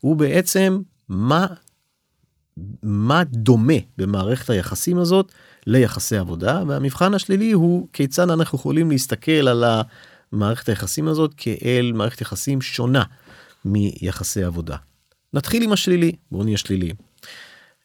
הוא 0.00 0.16
בעצם 0.16 0.80
מה 1.08 1.46
מה 2.82 3.24
דומה 3.24 3.74
במערכת 3.98 4.50
היחסים 4.50 4.98
הזאת 4.98 5.32
ליחסי 5.66 6.16
עבודה 6.16 6.62
והמבחן 6.66 7.14
השלילי 7.14 7.52
הוא 7.52 7.88
כיצד 7.92 8.30
אנחנו 8.30 8.58
יכולים 8.58 8.90
להסתכל 8.90 9.48
על 9.48 9.64
המערכת 10.32 10.68
היחסים 10.68 11.08
הזאת 11.08 11.34
כאל 11.36 11.92
מערכת 11.94 12.20
יחסים 12.20 12.60
שונה 12.60 13.02
מיחסי 13.64 14.42
עבודה. 14.42 14.76
נתחיל 15.34 15.62
עם 15.62 15.72
השלילי 15.72 16.12
בואו 16.30 16.44
נהיה 16.44 16.56
שליליים. 16.56 16.94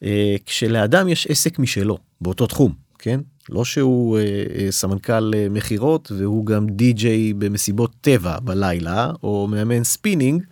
אה, 0.02 0.36
כשלאדם 0.46 1.08
יש 1.08 1.26
עסק 1.26 1.58
משלו 1.58 1.98
באותו 2.20 2.46
תחום 2.46 2.81
כן? 3.02 3.20
לא 3.48 3.64
שהוא 3.64 4.18
אה, 4.18 4.44
אה, 4.58 4.66
סמנכ"ל 4.70 5.48
מכירות 5.50 6.12
והוא 6.16 6.46
גם 6.46 6.66
די-ג'יי 6.66 7.32
במסיבות 7.34 7.92
טבע 8.00 8.38
בלילה 8.40 9.10
או 9.22 9.48
מאמן 9.50 9.84
ספינינג 9.84 10.42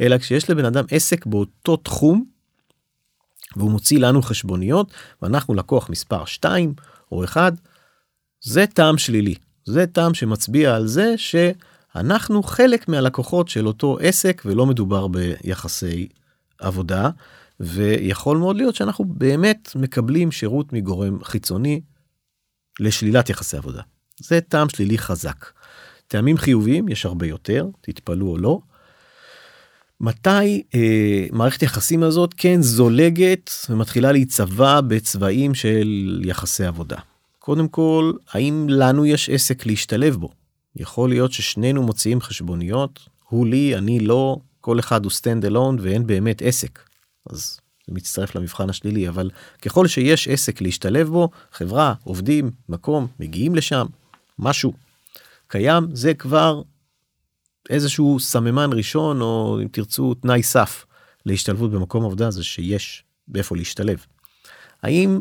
אלא 0.00 0.18
כשיש 0.18 0.50
לבן 0.50 0.64
אדם 0.64 0.84
עסק 0.90 1.26
באותו 1.26 1.76
תחום 1.76 2.24
והוא 3.56 3.70
מוציא 3.70 3.98
לנו 3.98 4.22
חשבוניות 4.22 4.92
ואנחנו 5.22 5.54
לקוח 5.54 5.90
מספר 5.90 6.24
2 6.24 6.74
או 7.12 7.24
1 7.24 7.52
זה 8.40 8.66
טעם 8.66 8.98
שלילי. 8.98 9.34
זה 9.64 9.86
טעם 9.86 10.14
שמצביע 10.14 10.74
על 10.74 10.86
זה 10.86 11.14
שאנחנו 11.16 12.42
חלק 12.42 12.88
מהלקוחות 12.88 13.48
של 13.48 13.66
אותו 13.66 13.98
עסק 14.00 14.42
ולא 14.44 14.66
מדובר 14.66 15.06
ביחסי 15.06 16.08
עבודה 16.60 17.10
ויכול 17.60 18.38
מאוד 18.38 18.56
להיות 18.56 18.74
שאנחנו 18.74 19.04
באמת 19.04 19.68
מקבלים 19.76 20.32
שירות 20.32 20.72
מגורם 20.72 21.24
חיצוני 21.24 21.80
לשלילת 22.80 23.30
יחסי 23.30 23.56
עבודה. 23.56 23.82
זה 24.20 24.40
טעם 24.40 24.68
שלילי 24.68 24.98
חזק. 24.98 25.46
טעמים 26.06 26.36
חיוביים 26.36 26.88
יש 26.88 27.06
הרבה 27.06 27.26
יותר 27.26 27.66
תתפלאו 27.80 28.30
או 28.30 28.38
לא. 28.38 28.60
מתי 30.00 30.62
אה, 30.74 31.26
מערכת 31.32 31.62
יחסים 31.62 32.02
הזאת 32.02 32.34
כן 32.36 32.62
זולגת 32.62 33.50
ומתחילה 33.70 34.12
להיצבע 34.12 34.80
בצבעים 34.80 35.54
של 35.54 36.22
יחסי 36.24 36.64
עבודה. 36.64 36.96
קודם 37.38 37.68
כל 37.68 38.12
האם 38.32 38.66
לנו 38.68 39.06
יש 39.06 39.30
עסק 39.30 39.66
להשתלב 39.66 40.16
בו. 40.16 40.30
יכול 40.76 41.08
להיות 41.08 41.32
ששנינו 41.32 41.82
מוציאים 41.82 42.20
חשבוניות 42.20 43.00
הוא 43.28 43.46
לי 43.46 43.76
אני 43.76 44.00
לא 44.00 44.36
כל 44.60 44.78
אחד 44.78 45.04
הוא 45.04 45.12
stand 45.12 45.44
alone 45.50 45.82
ואין 45.82 46.06
באמת 46.06 46.42
עסק. 46.42 46.78
אז 47.30 47.60
זה 47.88 47.94
מצטרף 47.94 48.34
למבחן 48.34 48.70
השלילי, 48.70 49.08
אבל 49.08 49.30
ככל 49.62 49.86
שיש 49.86 50.28
עסק 50.28 50.60
להשתלב 50.60 51.08
בו, 51.08 51.28
חברה, 51.52 51.94
עובדים, 52.04 52.50
מקום, 52.68 53.06
מגיעים 53.20 53.54
לשם, 53.54 53.86
משהו 54.38 54.72
קיים, 55.48 55.88
זה 55.92 56.14
כבר 56.14 56.62
איזשהו 57.70 58.20
סממן 58.20 58.70
ראשון, 58.72 59.20
או 59.20 59.58
אם 59.62 59.68
תרצו, 59.68 60.14
תנאי 60.14 60.42
סף 60.42 60.84
להשתלבות 61.26 61.70
במקום 61.70 62.04
עבודה, 62.04 62.30
זה 62.30 62.44
שיש 62.44 63.04
באיפה 63.28 63.56
להשתלב. 63.56 64.06
האם 64.82 65.20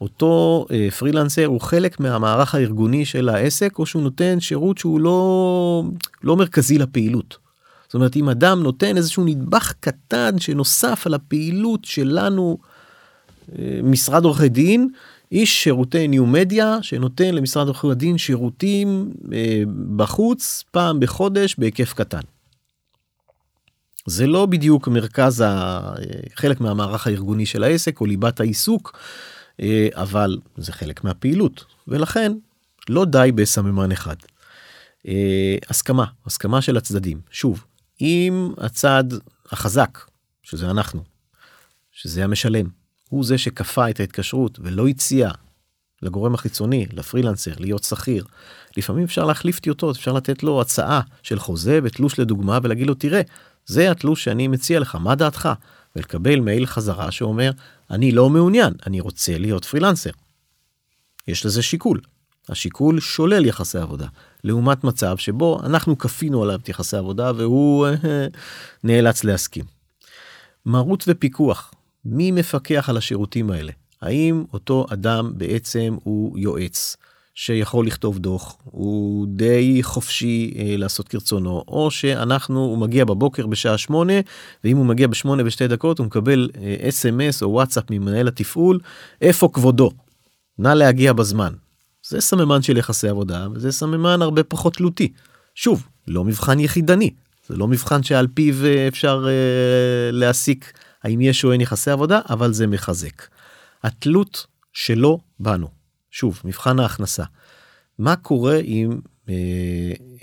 אותו 0.00 0.66
אה, 0.70 0.88
פרילנסר 0.98 1.44
הוא 1.44 1.60
חלק 1.60 2.00
מהמערך 2.00 2.54
הארגוני 2.54 3.04
של 3.04 3.28
העסק, 3.28 3.78
או 3.78 3.86
שהוא 3.86 4.02
נותן 4.02 4.40
שירות 4.40 4.78
שהוא 4.78 5.00
לא, 5.00 5.82
לא 6.22 6.36
מרכזי 6.36 6.78
לפעילות? 6.78 7.45
זאת 7.86 7.94
אומרת, 7.94 8.16
אם 8.16 8.28
אדם 8.28 8.62
נותן 8.62 8.96
איזשהו 8.96 9.24
נדבך 9.24 9.72
קטן 9.80 10.38
שנוסף 10.38 11.02
על 11.06 11.14
הפעילות 11.14 11.84
שלנו, 11.84 12.58
אה, 13.58 13.80
משרד 13.82 14.24
עורכי 14.24 14.48
דין, 14.48 14.88
איש 15.32 15.64
שירותי 15.64 16.08
ניו 16.08 16.26
מדיה 16.26 16.78
שנותן 16.82 17.34
למשרד 17.34 17.66
עורכי 17.66 17.94
דין 17.94 18.18
שירותים 18.18 19.12
אה, 19.32 19.62
בחוץ 19.96 20.64
פעם 20.70 21.00
בחודש 21.00 21.54
בהיקף 21.58 21.92
קטן. 21.92 22.20
זה 24.06 24.26
לא 24.26 24.46
בדיוק 24.46 24.88
מרכז 24.88 25.40
ה... 25.40 25.46
אה, 25.46 26.04
חלק 26.34 26.60
מהמערך 26.60 27.06
הארגוני 27.06 27.46
של 27.46 27.64
העסק 27.64 28.00
או 28.00 28.06
ליבת 28.06 28.40
העיסוק, 28.40 28.98
אבל 29.92 30.38
זה 30.56 30.72
חלק 30.72 31.04
מהפעילות, 31.04 31.64
ולכן 31.88 32.32
לא 32.88 33.04
די 33.04 33.30
בסממן 33.34 33.92
אחד. 33.92 34.16
הסכמה, 35.68 36.04
הסכמה 36.26 36.62
של 36.62 36.76
הצדדים. 36.76 37.20
שוב, 37.30 37.64
אם 38.00 38.52
הצד 38.58 39.04
החזק, 39.52 39.98
שזה 40.42 40.70
אנחנו, 40.70 41.04
שזה 41.92 42.24
המשלם, 42.24 42.66
הוא 43.08 43.24
זה 43.24 43.38
שכפה 43.38 43.90
את 43.90 44.00
ההתקשרות 44.00 44.58
ולא 44.62 44.88
הציע 44.88 45.30
לגורם 46.02 46.34
החיצוני, 46.34 46.86
לפרילנסר, 46.92 47.52
להיות 47.58 47.84
שכיר, 47.84 48.24
לפעמים 48.76 49.04
אפשר 49.04 49.24
להחליף 49.24 49.60
טיוטות, 49.60 49.96
אפשר 49.96 50.12
לתת 50.12 50.42
לו 50.42 50.60
הצעה 50.60 51.00
של 51.22 51.38
חוזה 51.38 51.80
ותלוש 51.82 52.20
לדוגמה 52.20 52.58
ולהגיד 52.62 52.86
לו 52.86 52.94
תראה, 52.94 53.20
זה 53.66 53.90
התלוש 53.90 54.24
שאני 54.24 54.48
מציע 54.48 54.80
לך, 54.80 54.94
מה 54.94 55.14
דעתך? 55.14 55.48
ולקבל 55.96 56.40
מייל 56.40 56.66
חזרה 56.66 57.10
שאומר, 57.10 57.50
אני 57.90 58.12
לא 58.12 58.30
מעוניין, 58.30 58.72
אני 58.86 59.00
רוצה 59.00 59.38
להיות 59.38 59.64
פרילנסר. 59.64 60.10
יש 61.28 61.46
לזה 61.46 61.62
שיקול. 61.62 62.00
השיקול 62.48 63.00
שולל 63.00 63.46
יחסי 63.46 63.78
עבודה. 63.78 64.06
לעומת 64.44 64.84
מצב 64.84 65.16
שבו 65.16 65.60
אנחנו 65.64 65.98
כפינו 65.98 66.42
עליו 66.42 66.58
את 66.62 66.68
יחסי 66.68 66.96
עבודה 66.96 67.32
והוא 67.36 67.86
אה, 67.86 68.26
נאלץ 68.84 69.24
להסכים. 69.24 69.64
מרות 70.66 71.04
ופיקוח, 71.08 71.72
מי 72.04 72.30
מפקח 72.30 72.88
על 72.88 72.96
השירותים 72.96 73.50
האלה? 73.50 73.72
האם 74.02 74.44
אותו 74.52 74.86
אדם 74.92 75.32
בעצם 75.34 75.96
הוא 76.02 76.38
יועץ 76.38 76.96
שיכול 77.34 77.86
לכתוב 77.86 78.18
דוח, 78.18 78.56
הוא 78.64 79.26
די 79.28 79.78
חופשי 79.82 80.54
אה, 80.58 80.76
לעשות 80.76 81.08
כרצונו, 81.08 81.64
או 81.68 81.90
שאנחנו, 81.90 82.60
הוא 82.60 82.78
מגיע 82.78 83.04
בבוקר 83.04 83.46
בשעה 83.46 83.78
שמונה, 83.78 84.12
ואם 84.64 84.76
הוא 84.76 84.86
מגיע 84.86 85.06
בשמונה 85.06 85.42
ושתי 85.46 85.68
דקות 85.68 85.98
הוא 85.98 86.06
מקבל 86.06 86.48
אה, 86.60 86.88
אס.אם.אס 86.88 87.42
או 87.42 87.50
וואטסאפ 87.50 87.90
ממנהל 87.90 88.28
התפעול, 88.28 88.80
איפה 89.20 89.48
כבודו? 89.52 89.90
נא 90.58 90.68
להגיע 90.68 91.12
בזמן. 91.12 91.52
זה 92.08 92.20
סממן 92.20 92.62
של 92.62 92.76
יחסי 92.76 93.08
עבודה 93.08 93.46
וזה 93.54 93.72
סממן 93.72 94.22
הרבה 94.22 94.42
פחות 94.42 94.74
תלותי. 94.74 95.12
שוב, 95.54 95.88
לא 96.08 96.24
מבחן 96.24 96.60
יחידני, 96.60 97.10
זה 97.48 97.56
לא 97.56 97.68
מבחן 97.68 98.02
שעל 98.02 98.26
פיו 98.34 98.64
אה, 98.64 98.88
אפשר 98.88 99.26
אה, 99.28 100.10
להסיק 100.12 100.72
האם 101.02 101.20
יש 101.20 101.44
או 101.44 101.52
אין 101.52 101.60
יחסי 101.60 101.90
עבודה, 101.90 102.20
אבל 102.30 102.52
זה 102.52 102.66
מחזק. 102.66 103.22
התלות 103.82 104.46
שלו 104.72 105.18
בנו, 105.40 105.68
שוב, 106.10 106.42
מבחן 106.44 106.78
ההכנסה. 106.80 107.24
מה 107.98 108.16
קורה 108.16 108.56
אם 108.56 108.98
אה, 109.28 109.34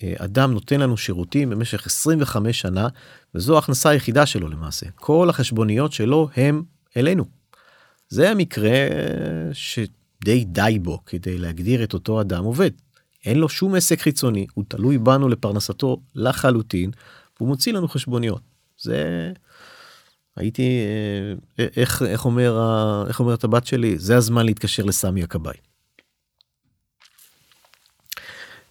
אה, 0.03 0.13
אדם 0.17 0.51
נותן 0.51 0.79
לנו 0.79 0.97
שירותים 0.97 1.49
במשך 1.49 1.85
25 1.85 2.61
שנה, 2.61 2.87
וזו 3.35 3.55
ההכנסה 3.55 3.89
היחידה 3.89 4.25
שלו 4.25 4.47
למעשה. 4.47 4.85
כל 4.95 5.29
החשבוניות 5.29 5.93
שלו 5.93 6.29
הם 6.35 6.63
אלינו. 6.97 7.25
זה 8.09 8.29
המקרה 8.29 8.71
ש... 9.53 9.79
די 10.23 10.45
די 10.45 10.79
בו 10.81 10.99
כדי 11.05 11.37
להגדיר 11.37 11.83
את 11.83 11.93
אותו 11.93 12.21
אדם 12.21 12.43
עובד. 12.43 12.71
אין 13.25 13.37
לו 13.37 13.49
שום 13.49 13.75
עסק 13.75 14.01
חיצוני, 14.01 14.45
הוא 14.53 14.65
תלוי 14.67 14.97
בנו 14.97 15.29
לפרנסתו 15.29 16.01
לחלוטין, 16.15 16.91
והוא 17.37 17.47
מוציא 17.47 17.73
לנו 17.73 17.87
חשבוניות. 17.87 18.41
זה... 18.79 19.31
הייתי, 20.35 20.79
אה, 21.59 21.65
איך, 21.77 22.01
איך, 22.01 22.25
אומר, 22.25 22.57
איך 23.07 23.19
אומרת 23.19 23.43
הבת 23.43 23.65
שלי, 23.65 23.97
זה 23.97 24.17
הזמן 24.17 24.45
להתקשר 24.45 24.83
לסמי 24.83 25.23
הכבאי. 25.23 25.57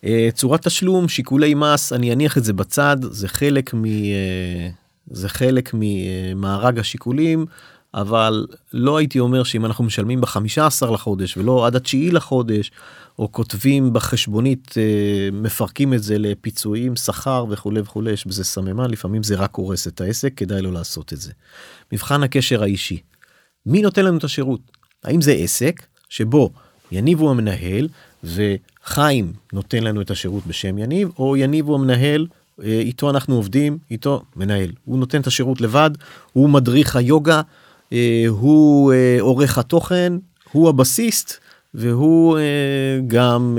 אה, 0.04 0.28
צורת 0.34 0.62
תשלום, 0.62 1.08
שיקולי 1.08 1.54
מס, 1.54 1.92
אני 1.92 2.12
אניח 2.12 2.38
את 2.38 2.44
זה 2.44 2.52
בצד, 2.52 2.96
זה 3.00 3.28
חלק 3.28 3.74
מ... 3.74 3.84
אה, 3.84 4.68
זה 5.10 5.28
חלק 5.28 5.70
ממארג 5.74 6.78
השיקולים. 6.78 7.46
אבל 7.94 8.46
לא 8.72 8.96
הייתי 8.96 9.18
אומר 9.18 9.42
שאם 9.42 9.66
אנחנו 9.66 9.84
משלמים 9.84 10.20
ב-15 10.20 10.90
לחודש 10.92 11.36
ולא 11.36 11.66
עד 11.66 11.76
התשיעי 11.76 12.10
לחודש, 12.10 12.70
או 13.18 13.32
כותבים 13.32 13.92
בחשבונית, 13.92 14.74
אה, 14.76 15.28
מפרקים 15.32 15.94
את 15.94 16.02
זה 16.02 16.18
לפיצויים, 16.18 16.96
שכר 16.96 17.44
וכולי 17.50 17.80
וכולי, 17.80 18.10
יש 18.10 18.26
בזה 18.26 18.44
סממן, 18.44 18.90
לפעמים 18.90 19.22
זה 19.22 19.36
רק 19.36 19.54
הורס 19.54 19.88
את 19.88 20.00
העסק, 20.00 20.32
כדאי 20.36 20.62
לא 20.62 20.72
לעשות 20.72 21.12
את 21.12 21.20
זה. 21.20 21.32
מבחן 21.92 22.22
הקשר 22.22 22.62
האישי, 22.62 23.00
מי 23.66 23.82
נותן 23.82 24.04
לנו 24.04 24.18
את 24.18 24.24
השירות? 24.24 24.60
האם 25.04 25.20
זה 25.20 25.32
עסק 25.32 25.86
שבו 26.08 26.50
יניב 26.92 27.20
הוא 27.20 27.30
המנהל 27.30 27.88
וחיים 28.24 29.32
נותן 29.52 29.84
לנו 29.84 30.00
את 30.00 30.10
השירות 30.10 30.46
בשם 30.46 30.78
יניב, 30.78 31.08
או 31.18 31.36
יניב 31.36 31.66
הוא 31.66 31.74
המנהל 31.74 32.26
אה, 32.62 32.80
איתו 32.80 33.10
אנחנו 33.10 33.34
עובדים, 33.34 33.78
איתו 33.90 34.22
מנהל. 34.36 34.70
הוא 34.84 34.98
נותן 34.98 35.20
את 35.20 35.26
השירות 35.26 35.60
לבד, 35.60 35.90
הוא 36.32 36.48
מדריך 36.48 36.96
היוגה, 36.96 37.42
הוא 38.28 38.92
אה, 38.92 39.16
עורך 39.20 39.58
התוכן, 39.58 40.12
הוא 40.52 40.68
הבסיסט, 40.68 41.34
והוא 41.74 42.38
אה, 42.38 43.00
גם, 43.06 43.58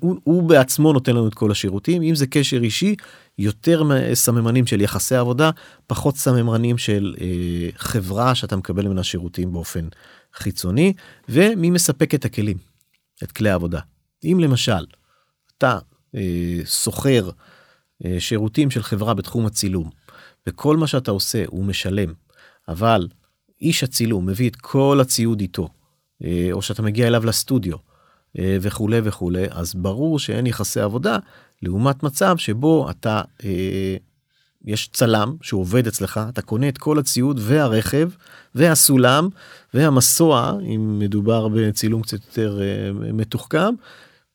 הוא, 0.00 0.16
הוא 0.24 0.42
בעצמו 0.42 0.92
נותן 0.92 1.12
לנו 1.16 1.28
את 1.28 1.34
כל 1.34 1.50
השירותים. 1.50 2.02
אם 2.02 2.14
זה 2.14 2.26
קשר 2.26 2.62
אישי, 2.62 2.96
יותר 3.38 3.82
סממנים 4.14 4.66
של 4.66 4.80
יחסי 4.80 5.16
עבודה, 5.16 5.50
פחות 5.86 6.16
סממנים 6.16 6.78
של 6.78 7.14
חברה 7.76 8.34
שאתה 8.34 8.56
מקבל 8.56 8.86
ממנה 8.86 9.02
שירותים 9.02 9.52
באופן 9.52 9.88
חיצוני, 10.34 10.92
ומי 11.28 11.70
מספק 11.70 12.14
את 12.14 12.24
הכלים, 12.24 12.56
את 13.22 13.32
כלי 13.32 13.50
העבודה. 13.50 13.80
אם 14.24 14.38
למשל, 14.40 14.86
אתה 15.58 15.78
שוכר 16.64 17.30
שירותים 18.18 18.70
של 18.70 18.82
חברה 18.82 19.14
בתחום 19.14 19.46
הצילום, 19.46 19.90
וכל 20.46 20.76
מה 20.76 20.86
שאתה 20.86 21.10
עושה 21.10 21.44
הוא 21.46 21.64
משלם, 21.64 22.12
אבל 22.68 23.08
איש 23.64 23.84
הצילום 23.84 24.26
מביא 24.26 24.50
את 24.50 24.56
כל 24.56 24.98
הציוד 25.00 25.40
איתו, 25.40 25.68
אה, 26.24 26.48
או 26.52 26.62
שאתה 26.62 26.82
מגיע 26.82 27.06
אליו 27.06 27.26
לסטודיו 27.26 27.76
אה, 28.38 28.56
וכולי 28.60 29.00
וכולי, 29.04 29.44
אז 29.50 29.74
ברור 29.74 30.18
שאין 30.18 30.46
יחסי 30.46 30.80
עבודה, 30.80 31.18
לעומת 31.62 32.02
מצב 32.02 32.36
שבו 32.36 32.90
אתה, 32.90 33.22
אה, 33.44 33.96
יש 34.64 34.88
צלם 34.92 35.36
שעובד 35.42 35.86
אצלך, 35.86 36.20
אתה 36.28 36.42
קונה 36.42 36.68
את 36.68 36.78
כל 36.78 36.98
הציוד 36.98 37.40
והרכב 37.42 38.10
והסולם 38.54 39.28
והמסוע, 39.74 40.58
אם 40.60 40.98
מדובר 40.98 41.48
בצילום 41.48 42.02
קצת 42.02 42.24
יותר 42.26 42.60
מתוחכם, 42.94 43.74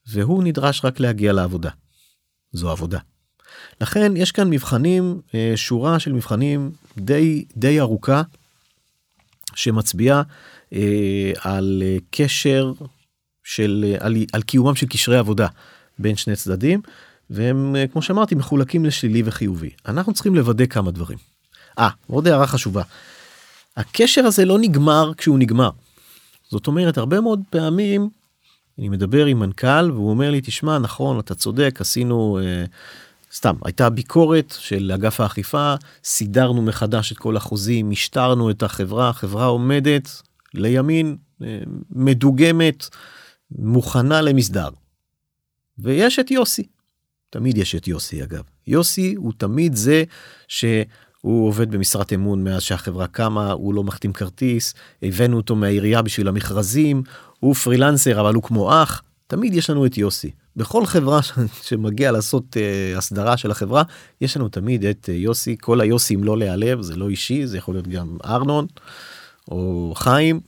והוא 0.08 0.44
נדרש 0.44 0.86
רק 0.86 1.00
להגיע 1.00 1.34
לעבודה. 1.34 1.70
זו 2.54 2.72
עבודה. 2.72 3.00
לכן 3.82 4.18
יש 4.18 4.32
כאן 4.32 4.50
מבחנים, 4.50 5.22
שורה 5.56 6.00
של 6.00 6.14
מבחנים 6.14 6.72
די, 6.98 7.46
די 7.58 7.80
ארוכה 7.80 8.22
שמצביעה 9.56 10.22
אה, 10.74 11.32
על 11.42 11.84
אה, 11.86 11.98
קשר 12.12 12.74
של 13.44 13.86
אה, 13.88 14.06
על, 14.06 14.16
על 14.34 14.42
קיומם 14.42 14.76
של 14.76 14.88
קשרי 14.88 15.18
עבודה 15.18 15.48
בין 16.00 16.16
שני 16.16 16.36
צדדים 16.36 16.82
והם 17.30 17.76
אה, 17.76 17.88
כמו 17.88 18.02
שאמרתי 18.02 18.36
מחולקים 18.36 18.86
לשלילי 18.86 19.22
וחיובי 19.26 19.70
אנחנו 19.86 20.14
צריכים 20.14 20.36
לוודא 20.36 20.66
כמה 20.66 20.92
דברים. 20.92 21.18
אה 21.80 21.90
עוד 22.08 22.28
הערה 22.28 22.48
חשובה. 22.48 22.84
הקשר 23.78 24.26
הזה 24.26 24.46
לא 24.46 24.60
נגמר 24.60 25.12
כשהוא 25.18 25.40
נגמר. 25.40 25.70
זאת 26.52 26.68
אומרת 26.68 26.98
הרבה 26.98 27.22
מאוד 27.22 27.42
פעמים 27.50 28.10
אני 28.80 28.90
מדבר 28.90 29.26
עם 29.26 29.40
מנכ"ל 29.40 29.92
והוא 29.92 30.10
אומר 30.10 30.32
לי 30.32 30.42
תשמע 30.42 30.78
נכון 30.78 31.20
אתה 31.20 31.36
צודק 31.36 31.78
עשינו. 31.80 32.40
אה, 32.42 32.66
סתם 33.34 33.56
הייתה 33.66 33.90
ביקורת 33.90 34.56
של 34.60 34.92
אגף 34.96 35.22
האכיפה 35.22 35.76
סידרנו 36.04 36.62
מחדש 36.62 37.12
את 37.12 37.18
כל 37.18 37.38
החוזים 37.38 37.90
משטרנו 37.90 38.50
את 38.50 38.64
החברה 38.64 39.10
החברה 39.10 39.46
עומדת 39.46 40.22
לימין 40.54 41.18
אה, 41.44 41.60
מדוגמת 41.90 42.90
מוכנה 43.52 44.22
למסדר. 44.22 44.70
ויש 45.80 46.20
את 46.20 46.32
יוסי. 46.32 46.64
תמיד 47.30 47.58
יש 47.58 47.76
את 47.76 47.88
יוסי 47.88 48.24
אגב. 48.24 48.44
יוסי 48.68 49.16
הוא 49.18 49.34
תמיד 49.38 49.76
זה 49.76 50.04
הוא 51.22 51.48
עובד 51.48 51.72
במשרת 51.72 52.14
אמון 52.14 52.44
מאז 52.44 52.62
שהחברה 52.62 53.08
קמה, 53.08 53.52
הוא 53.52 53.74
לא 53.74 53.84
מחתים 53.84 54.14
כרטיס, 54.14 54.74
הבאנו 55.04 55.38
אותו 55.38 55.56
מהעירייה 55.56 56.02
בשביל 56.02 56.28
המכרזים, 56.28 57.04
הוא 57.40 57.56
פרילנסר 57.56 58.22
אבל 58.22 58.34
הוא 58.34 58.44
כמו 58.44 58.84
אח, 58.84 59.02
תמיד 59.28 59.54
יש 59.54 59.70
לנו 59.70 59.86
את 59.86 59.98
יוסי. 59.98 60.32
בכל 60.56 60.86
חברה 60.86 61.20
שמגיע 61.64 62.12
לעשות 62.12 62.44
uh, 62.58 62.98
הסדרה 62.98 63.38
של 63.38 63.52
החברה, 63.52 63.84
יש 64.22 64.38
לנו 64.38 64.50
תמיד 64.50 64.86
את 64.86 65.10
uh, 65.10 65.12
יוסי, 65.12 65.56
כל 65.62 65.82
היוסים 65.82 66.24
לא 66.24 66.38
להיעלב, 66.38 66.82
זה 66.82 66.96
לא 66.96 67.10
אישי, 67.10 67.48
זה 67.48 67.58
יכול 67.58 67.76
להיות 67.76 67.88
גם 67.88 68.18
ארנון 68.26 68.68
או 69.52 69.94
חיים. 69.96 70.40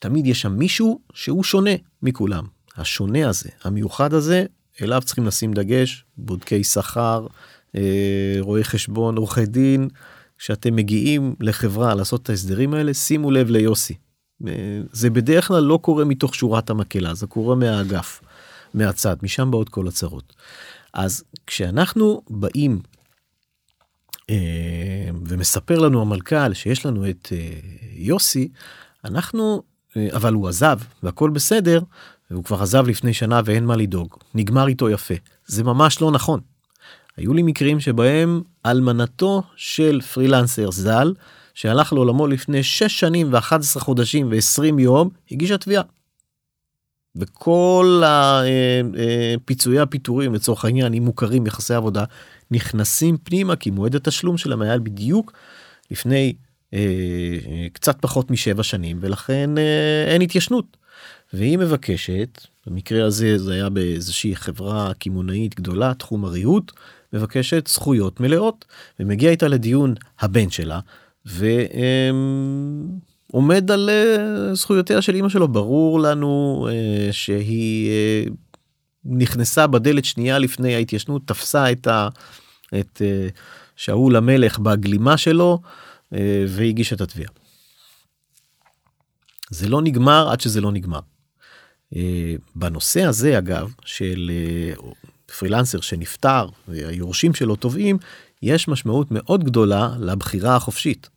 תמיד 0.00 0.26
יש 0.26 0.40
שם 0.40 0.52
מישהו 0.52 1.00
שהוא 1.14 1.44
שונה 1.44 1.70
מכולם. 2.02 2.44
השונה 2.76 3.28
הזה, 3.28 3.48
המיוחד 3.64 4.14
הזה, 4.14 4.44
אליו 4.82 5.02
צריכים 5.04 5.26
לשים 5.26 5.52
דגש, 5.52 6.04
בודקי 6.16 6.64
שכר, 6.64 7.26
אה, 7.76 8.36
רואי 8.40 8.64
חשבון, 8.64 9.16
עורכי 9.16 9.46
דין, 9.46 9.88
כשאתם 10.38 10.76
מגיעים 10.76 11.34
לחברה 11.40 11.94
לעשות 11.94 12.22
את 12.22 12.30
ההסדרים 12.30 12.74
האלה, 12.74 12.94
שימו 12.94 13.30
לב 13.30 13.50
ליוסי. 13.50 13.94
זה 14.92 15.10
בדרך 15.10 15.48
כלל 15.48 15.62
לא 15.62 15.78
קורה 15.82 16.04
מתוך 16.04 16.34
שורת 16.34 16.70
המקהלה, 16.70 17.14
זה 17.14 17.26
קורה 17.26 17.54
מהאגף, 17.54 18.20
מהצד, 18.74 19.16
משם 19.22 19.50
באות 19.50 19.68
כל 19.68 19.88
הצרות. 19.88 20.32
אז 20.94 21.24
כשאנחנו 21.46 22.22
באים 22.30 22.80
אה, 24.30 25.08
ומספר 25.26 25.78
לנו 25.78 26.00
המלכ"ל 26.00 26.54
שיש 26.54 26.86
לנו 26.86 27.10
את 27.10 27.32
יוסי, 27.92 28.48
אנחנו, 29.04 29.62
אבל 30.12 30.34
הוא 30.34 30.48
עזב 30.48 30.78
והכל 31.02 31.30
בסדר, 31.30 31.80
והוא 32.30 32.44
כבר 32.44 32.62
עזב 32.62 32.86
לפני 32.88 33.14
שנה 33.14 33.40
ואין 33.44 33.64
מה 33.66 33.76
לדאוג, 33.76 34.16
נגמר 34.34 34.66
איתו 34.66 34.90
יפה. 34.90 35.14
זה 35.46 35.64
ממש 35.64 36.00
לא 36.00 36.10
נכון. 36.10 36.40
היו 37.16 37.34
לי 37.34 37.42
מקרים 37.42 37.80
שבהם 37.80 38.42
אלמנתו 38.66 39.42
של 39.56 40.00
פרילנסר 40.00 40.70
ז"ל, 40.70 41.14
שהלך 41.54 41.92
לעולמו 41.92 42.26
לפני 42.26 42.62
6 42.62 43.00
שנים 43.00 43.32
ו-11 43.32 43.80
חודשים 43.80 44.28
ו-20 44.30 44.80
יום, 44.80 45.10
הגישה 45.30 45.58
תביעה. 45.58 45.82
וכל 47.16 48.02
הפיצויי 48.06 49.76
אה, 49.76 49.78
אה, 49.78 49.82
הפיטורים 49.82 50.34
לצורך 50.34 50.64
העניין 50.64 50.94
אם 50.94 51.04
מוכרים 51.04 51.46
יחסי 51.46 51.74
עבודה 51.74 52.04
נכנסים 52.50 53.16
פנימה 53.16 53.56
כי 53.56 53.70
מועד 53.70 53.94
התשלום 53.94 54.38
שלהם 54.38 54.62
היה 54.62 54.78
בדיוק 54.78 55.32
לפני 55.90 56.34
אה, 56.74 56.80
קצת 57.72 57.96
פחות 58.00 58.30
משבע 58.30 58.62
שנים 58.62 58.98
ולכן 59.00 59.50
אין 60.06 60.22
התיישנות. 60.22 60.76
והיא 61.32 61.58
מבקשת 61.58 62.46
במקרה 62.66 63.06
הזה 63.06 63.38
זה 63.38 63.54
היה 63.54 63.68
באיזושהי 63.68 64.36
חברה 64.36 64.92
קמעונאית 64.98 65.54
גדולה 65.54 65.94
תחום 65.94 66.24
הריהוט 66.24 66.72
מבקשת 67.12 67.66
זכויות 67.68 68.20
מלאות 68.20 68.64
ומגיע 69.00 69.30
איתה 69.30 69.48
לדיון 69.48 69.94
הבן 70.20 70.50
שלה 70.50 70.80
ועומד 73.34 73.70
על 73.70 73.90
אה, 73.90 74.54
זכויותיה 74.54 75.02
של 75.02 75.16
אמא 75.16 75.28
שלו 75.28 75.48
ברור 75.48 76.00
לנו 76.00 76.66
אה, 76.70 77.12
שהיא 77.12 77.90
אה, 77.90 78.24
נכנסה 79.04 79.66
בדלת 79.66 80.04
שנייה 80.04 80.38
לפני 80.38 80.74
ההתיישנות 80.74 81.22
תפסה 81.26 81.72
את, 81.72 81.86
ה, 81.86 82.08
את 82.80 83.02
שאול 83.76 84.16
המלך 84.16 84.58
בגלימה 84.58 85.16
שלו 85.16 85.60
והגישה 86.48 86.96
את 86.96 87.00
התביעה. 87.00 87.30
זה 89.50 89.68
לא 89.68 89.82
נגמר 89.82 90.28
עד 90.30 90.40
שזה 90.40 90.60
לא 90.60 90.72
נגמר. 90.72 91.00
בנושא 92.56 93.02
הזה 93.02 93.38
אגב 93.38 93.72
של 93.84 94.30
פרילנסר 95.38 95.80
שנפטר 95.80 96.48
והיורשים 96.68 97.34
שלו 97.34 97.56
תובעים, 97.56 97.98
יש 98.42 98.68
משמעות 98.68 99.06
מאוד 99.10 99.44
גדולה 99.44 99.88
לבחירה 99.98 100.56
החופשית. 100.56 101.13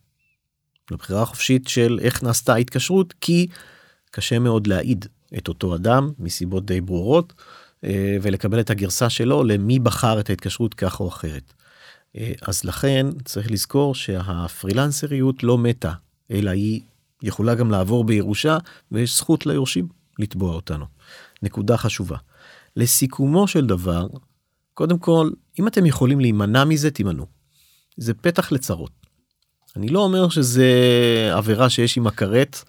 לבחירה 0.90 1.22
החופשית 1.22 1.68
של 1.68 1.98
איך 2.02 2.22
נעשתה 2.22 2.54
ההתקשרות, 2.54 3.14
כי 3.20 3.46
קשה 4.10 4.38
מאוד 4.38 4.66
להעיד 4.66 5.06
את 5.38 5.48
אותו 5.48 5.74
אדם 5.74 6.10
מסיבות 6.18 6.66
די 6.66 6.80
ברורות, 6.80 7.32
אה, 7.84 8.16
ולקבל 8.22 8.60
את 8.60 8.70
הגרסה 8.70 9.10
שלו 9.10 9.44
למי 9.44 9.78
בחר 9.78 10.20
את 10.20 10.30
ההתקשרות 10.30 10.74
כך 10.74 11.00
או 11.00 11.08
אחרת. 11.08 11.52
אה, 12.16 12.32
אז 12.42 12.64
לכן 12.64 13.06
צריך 13.24 13.50
לזכור 13.50 13.94
שהפרילנסריות 13.94 15.42
לא 15.42 15.58
מתה, 15.58 15.92
אלא 16.30 16.50
היא 16.50 16.80
יכולה 17.22 17.54
גם 17.54 17.70
לעבור 17.70 18.04
בירושה, 18.04 18.58
ויש 18.92 19.16
זכות 19.16 19.46
ליורשים 19.46 19.88
לתבוע 20.18 20.54
אותנו. 20.54 20.84
נקודה 21.42 21.76
חשובה. 21.76 22.16
לסיכומו 22.76 23.48
של 23.48 23.66
דבר, 23.66 24.06
קודם 24.74 24.98
כל, 24.98 25.30
אם 25.58 25.68
אתם 25.68 25.86
יכולים 25.86 26.20
להימנע 26.20 26.64
מזה, 26.64 26.90
תימנעו. 26.90 27.26
זה 27.96 28.14
פתח 28.14 28.52
לצרות. 28.52 28.97
אני 29.78 29.88
לא 29.88 30.00
אומר 30.00 30.28
שזה 30.28 30.68
עבירה 31.32 31.70
שיש 31.70 31.96
עם 31.96 32.06
הכרת 32.06 32.62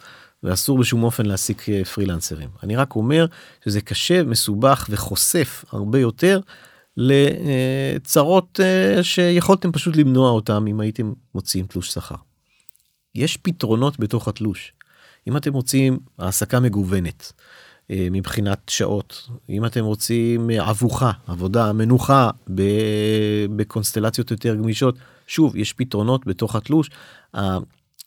ואסור 0.43 0.77
בשום 0.77 1.03
אופן 1.03 1.25
להעסיק 1.25 1.69
אה, 1.69 1.85
פרילנסרים. 1.85 2.49
אני 2.63 2.75
רק 2.75 2.95
אומר 2.95 3.25
שזה 3.65 3.81
קשה, 3.81 4.23
מסובך 4.23 4.87
וחושף 4.89 5.65
הרבה 5.71 5.99
יותר 5.99 6.39
לצרות 6.97 8.59
אה, 8.63 9.03
שיכולתם 9.03 9.71
פשוט 9.71 9.95
למנוע 9.95 10.29
אותם 10.29 10.65
אם 10.67 10.79
הייתם 10.79 11.13
מוציאים 11.35 11.65
תלוש 11.65 11.93
שכר. 11.93 12.15
יש 13.15 13.37
פתרונות 13.37 13.99
בתוך 13.99 14.27
התלוש. 14.27 14.73
אם 15.27 15.37
אתם 15.37 15.53
רוצים 15.53 15.99
העסקה 16.19 16.59
מגוונת, 16.59 17.31
אה, 17.31 17.43
מבחינת 17.89 18.69
שעות 18.69 19.29
אם 19.49 19.65
אתם 19.65 19.85
רוצים 19.85 20.49
אה, 20.49 20.69
אבוכה 20.69 21.11
עבודה 21.27 21.73
מנוחה 21.73 22.29
בקונסטלציות 23.55 24.31
יותר 24.31 24.55
גמישות 24.55 24.95
שוב 25.27 25.55
יש 25.55 25.73
פתרונות 25.73 26.27
בתוך 26.27 26.55
התלוש. 26.55 26.89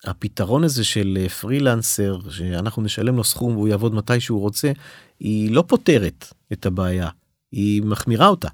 הפתרון 0.05 0.65
הזה 0.65 0.85
של 0.85 1.19
אה, 1.21 1.29
פרילנסר 1.29 2.19
שאנחנו 2.31 2.83
נשלם 2.83 3.17
לו 3.17 3.25
סכום 3.25 3.57
והוא 3.57 3.69
יעבוד 3.69 3.95
מתי 3.95 4.21
שהוא 4.21 4.41
רוצה 4.41 4.73
היא 5.21 5.55
לא 5.55 5.65
פותרת 5.67 6.33
את 6.53 6.67
הבעיה 6.67 7.09
היא 7.53 7.83
מחמירה 7.83 8.29
אותה. 8.29 8.49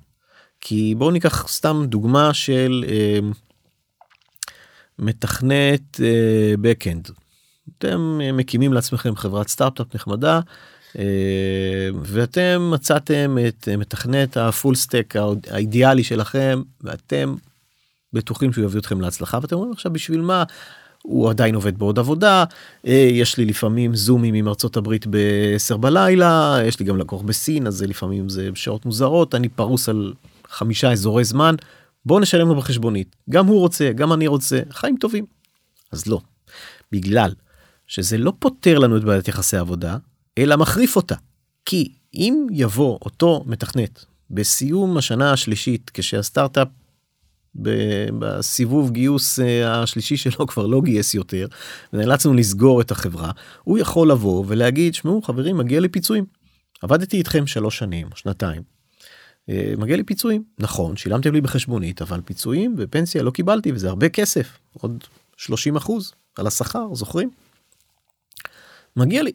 כי 0.61 0.95
בואו 0.99 1.11
ניקח 1.11 1.49
סתם 1.49 1.85
דוגמה 1.87 2.35
של 2.35 2.85
אה, 2.89 3.19
מתכנת 4.99 6.01
אה, 6.01 6.55
backend. 6.55 7.13
אתם 7.79 8.21
מקימים 8.33 8.73
לעצמכם 8.73 9.17
חברת 9.17 9.49
סטארט-אפ 9.49 9.95
נחמדה 9.95 10.35
אה, 10.37 10.41
ואתם 12.05 12.71
מצאתם 12.75 13.37
את 13.49 13.69
מתכנת 13.79 14.37
הפול 14.37 14.75
סטק 14.75 15.15
האידיאלי 15.51 16.05
שלכם 16.05 16.63
ואתם 16.81 17.35
בטוחים 18.13 18.53
שהוא 18.53 18.65
יביא 18.65 18.81
אתכם 18.81 19.01
להצלחה 19.01 19.39
ואתם 19.43 19.57
אומרים 19.57 19.73
עכשיו 19.73 19.93
בשביל 19.93 20.21
מה? 20.21 20.45
הוא 21.03 21.31
עדיין 21.31 21.55
עובד 21.55 21.79
בעוד 21.79 21.99
עבודה 21.99 22.45
אה, 22.87 23.09
יש 23.13 23.37
לי 23.37 23.45
לפעמים 23.45 23.95
זומים 23.95 24.35
עם 24.35 24.49
ארצות 24.49 24.77
הברית 24.77 25.07
ב-10 25.11 25.77
בלילה 25.77 26.59
יש 26.65 26.81
לי 26.81 26.87
גם 26.87 26.97
לקוח 26.97 27.23
בסין 27.23 27.67
אז 27.67 27.83
לפעמים 27.83 28.29
זה 28.29 28.49
שעות 28.55 28.87
מוזרות 28.87 29.35
אני 29.35 29.49
פרוס 29.49 29.89
על 29.89 30.13
חמישה 30.49 30.93
אזורי 30.93 31.25
זמן 31.25 31.55
בוא 32.05 32.21
נשלם 32.21 32.49
לו 32.49 32.55
בחשבונית. 32.55 33.17
גם 33.31 33.47
הוא 33.47 33.61
רוצה 33.61 33.93
גם 33.93 34.13
אני 34.13 34.27
רוצה 34.27 34.61
חיים 34.71 34.97
טובים. 34.97 35.27
אז 35.93 36.07
לא. 36.07 36.21
בגלל 36.93 37.33
שזה 37.87 38.19
לא 38.19 38.33
פותר 38.39 38.79
לנו 38.79 38.97
את 38.97 39.05
בעיית 39.05 39.29
יחסי 39.29 39.57
עבודה 39.57 39.97
אלא 40.39 40.57
מחריף 40.57 40.97
אותה. 40.97 41.15
כי 41.65 41.93
אם 42.15 42.47
יבוא 42.51 42.99
אותו 43.03 43.45
מתכנת 43.47 44.05
בסיום 44.31 44.97
השנה 44.97 45.33
השלישית 45.33 45.91
כשהסטארט-אפ 45.95 46.69
בסיבוב 48.19 48.91
גיוס 48.91 49.41
אה, 49.41 49.83
השלישי 49.83 50.17
שלו 50.17 50.47
כבר 50.47 50.67
לא 50.67 50.81
גייס 50.81 51.15
יותר 51.15 51.47
ונאלצנו 51.93 52.35
לסגור 52.35 52.81
את 52.81 52.91
החברה 52.91 53.31
הוא 53.65 53.79
יכול 53.79 54.11
לבוא 54.11 54.45
ולהגיד 54.47 54.95
שמעו 54.95 55.23
חברים 55.23 55.57
מגיע 55.57 55.81
לי 55.81 55.89
פיצויים. 55.89 56.25
עבדתי 56.83 57.17
איתכם 57.17 57.47
שלוש 57.47 57.79
שנים 57.79 58.07
שנתיים. 58.15 58.63
אה, 59.49 59.73
מגיע 59.79 59.97
לי 59.97 60.03
פיצויים 60.03 60.45
נכון 60.59 60.97
שילמתם 60.97 61.35
לי 61.35 61.41
בחשבונית 61.41 62.03
אבל 62.03 62.21
פיצויים 62.25 62.75
ופנסיה 62.79 63.23
לא 63.23 63.31
קיבלתי 63.31 63.73
וזה 63.73 63.89
הרבה 63.89 64.09
כסף 64.09 64.59
עוד 64.73 65.05
30 65.37 65.77
אחוז 65.77 66.13
על 66.39 66.47
השכר 66.47 66.95
זוכרים. 66.95 67.31
מגיע 68.97 69.23
לי 69.23 69.33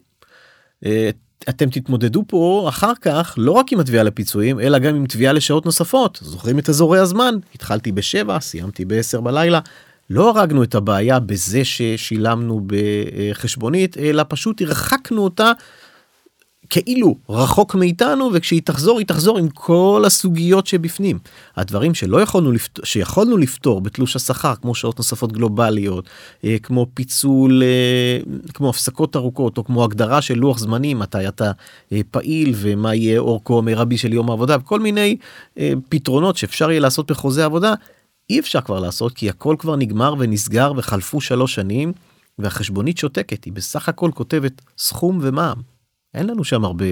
אתם 1.49 1.69
תתמודדו 1.69 2.23
פה 2.27 2.65
אחר 2.69 2.91
כך 3.01 3.35
לא 3.37 3.51
רק 3.51 3.71
עם 3.71 3.79
התביעה 3.79 4.03
לפיצויים 4.03 4.59
אלא 4.59 4.79
גם 4.79 4.95
עם 4.95 5.05
תביעה 5.05 5.33
לשעות 5.33 5.65
נוספות. 5.65 6.19
זוכרים 6.21 6.59
את 6.59 6.69
אזורי 6.69 6.99
הזמן? 6.99 7.35
התחלתי 7.55 7.91
בשבע 7.91 8.39
סיימתי 8.39 8.85
בעשר 8.85 9.21
בלילה. 9.21 9.59
לא 10.09 10.29
הרגנו 10.29 10.63
את 10.63 10.75
הבעיה 10.75 11.19
בזה 11.19 11.65
ששילמנו 11.65 12.61
בחשבונית 12.67 13.97
אלא 13.97 14.23
פשוט 14.27 14.61
הרחקנו 14.61 15.23
אותה 15.23 15.51
כאילו 16.69 17.15
רחוק 17.29 17.75
מאיתנו 17.75 18.29
וכשהיא 18.33 18.61
תחזור 18.65 18.99
היא 18.99 19.07
תחזור 19.07 19.37
עם 19.37 19.49
כל 19.49 20.03
הסוגיות 20.07 20.67
שבפנים. 20.67 21.19
הדברים 21.55 21.93
שלא 21.93 22.21
יכולנו 22.21 22.51
לפתור 22.51 22.85
שיכולנו 22.85 23.37
לפתור 23.37 23.81
בתלוש 23.81 24.15
השכר 24.15 24.55
כמו 24.55 24.75
שעות 24.75 24.97
נוספות 24.97 25.31
גלובליות 25.31 26.05
אה, 26.45 26.57
כמו 26.63 26.87
פיצול 26.93 27.63
אה, 27.63 28.19
כמו 28.53 28.69
הפסקות 28.69 29.15
ארוכות 29.15 29.57
או 29.57 29.63
כמו 29.63 29.83
הגדרה 29.83 30.21
של 30.21 30.37
לוח 30.37 30.57
זמנים 30.57 30.99
מתי 30.99 31.27
אתה 31.27 31.51
אה, 31.91 32.01
פעיל 32.11 32.53
ומה 32.55 32.95
יהיה 32.95 33.19
אורכו 33.19 33.61
מרבי 33.61 33.97
של 33.97 34.13
יום 34.13 34.29
העבודה 34.29 34.59
כל 34.59 34.79
מיני 34.79 35.17
פתרונות 35.89 36.37
שאפשר 36.37 36.71
יהיה 36.71 36.79
לעשות 36.79 37.11
בחוזה 37.11 37.45
עבודה 37.45 37.73
אי 38.29 38.39
אפשר 38.39 38.61
כבר 38.61 38.79
לעשות 38.79 39.13
כי 39.13 39.29
הכל 39.29 39.55
כבר 39.59 39.75
נגמר 39.75 40.15
ונסגר 40.19 40.73
וחלפו 40.77 41.21
שלוש 41.21 41.55
שנים 41.55 41.93
והחשבונית 42.39 42.97
שותקת 42.97 43.43
היא 43.43 43.53
בסך 43.53 43.89
הכל 43.89 44.11
כותבת 44.13 44.61
סכום 44.77 45.19
ומע"מ. 45.21 45.72
אין 46.13 46.27
לנו 46.27 46.43
שם 46.43 46.65
הרבה 46.65 46.85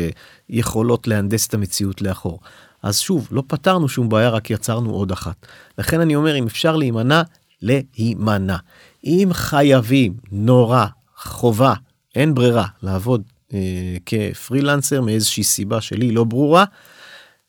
יכולות 0.49 1.07
להנדס 1.07 1.47
את 1.47 1.53
המציאות 1.53 2.01
לאחור. 2.01 2.39
אז 2.83 2.99
שוב 2.99 3.27
לא 3.31 3.43
פתרנו 3.47 3.89
שום 3.89 4.09
בעיה 4.09 4.29
רק 4.29 4.49
יצרנו 4.49 4.89
עוד 4.89 5.11
אחת. 5.11 5.45
לכן 5.77 6.01
אני 6.01 6.15
אומר 6.15 6.37
אם 6.37 6.45
אפשר 6.47 6.75
להימנע 6.75 7.21
להימנע. 7.61 8.57
אם 9.03 9.29
חייבים 9.31 10.13
נורא 10.31 10.85
חובה 11.17 11.73
אין 12.15 12.33
ברירה 12.33 12.65
לעבוד 12.83 13.23
אה, 13.53 13.97
כפרילנסר 14.05 15.01
מאיזושהי 15.01 15.43
סיבה 15.43 15.81
שלי 15.81 16.11
לא 16.11 16.23
ברורה 16.23 16.65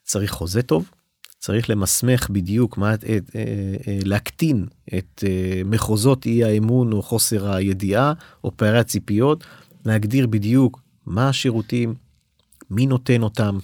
צריך 0.04 0.30
חוזה 0.30 0.62
טוב 0.62 0.90
צריך 1.42 1.70
למסמך 1.70 2.30
בדיוק 2.30 2.78
מה, 2.78 2.94
את, 2.94 3.04
אה, 3.08 3.18
אה, 3.36 3.98
להקטין 4.04 4.66
את 4.98 5.24
אה, 5.26 5.62
מחוזות 5.64 6.26
אי 6.26 6.44
האמון 6.44 6.92
או 6.92 7.02
חוסר 7.02 7.54
הידיעה 7.54 8.12
או 8.44 8.56
פערי 8.56 8.78
הציפיות, 8.78 9.44
להגדיר 9.86 10.26
בדיוק 10.26 10.81
מה 11.06 11.28
השירותים, 11.28 11.94
מי 12.70 12.86
נותן 12.86 13.22
אותם, 13.22 13.58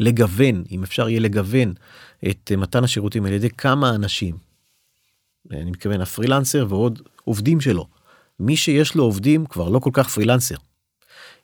לגוון, 0.00 0.64
אם 0.70 0.82
אפשר 0.82 1.08
יהיה 1.08 1.20
לגוון 1.20 1.72
את 2.30 2.52
מתן 2.58 2.84
השירותים 2.84 3.26
על 3.26 3.32
ידי 3.32 3.50
כמה 3.50 3.90
אנשים. 3.90 4.36
אני 5.50 5.70
מתכוון 5.70 6.00
הפרילנסר 6.00 6.66
ועוד 6.68 7.02
עובדים 7.24 7.60
שלו. 7.60 7.86
מי 8.40 8.56
שיש 8.56 8.94
לו 8.94 9.04
עובדים 9.04 9.46
כבר 9.46 9.68
לא 9.68 9.78
כל 9.78 9.90
כך 9.92 10.08
פרילנסר. 10.08 10.54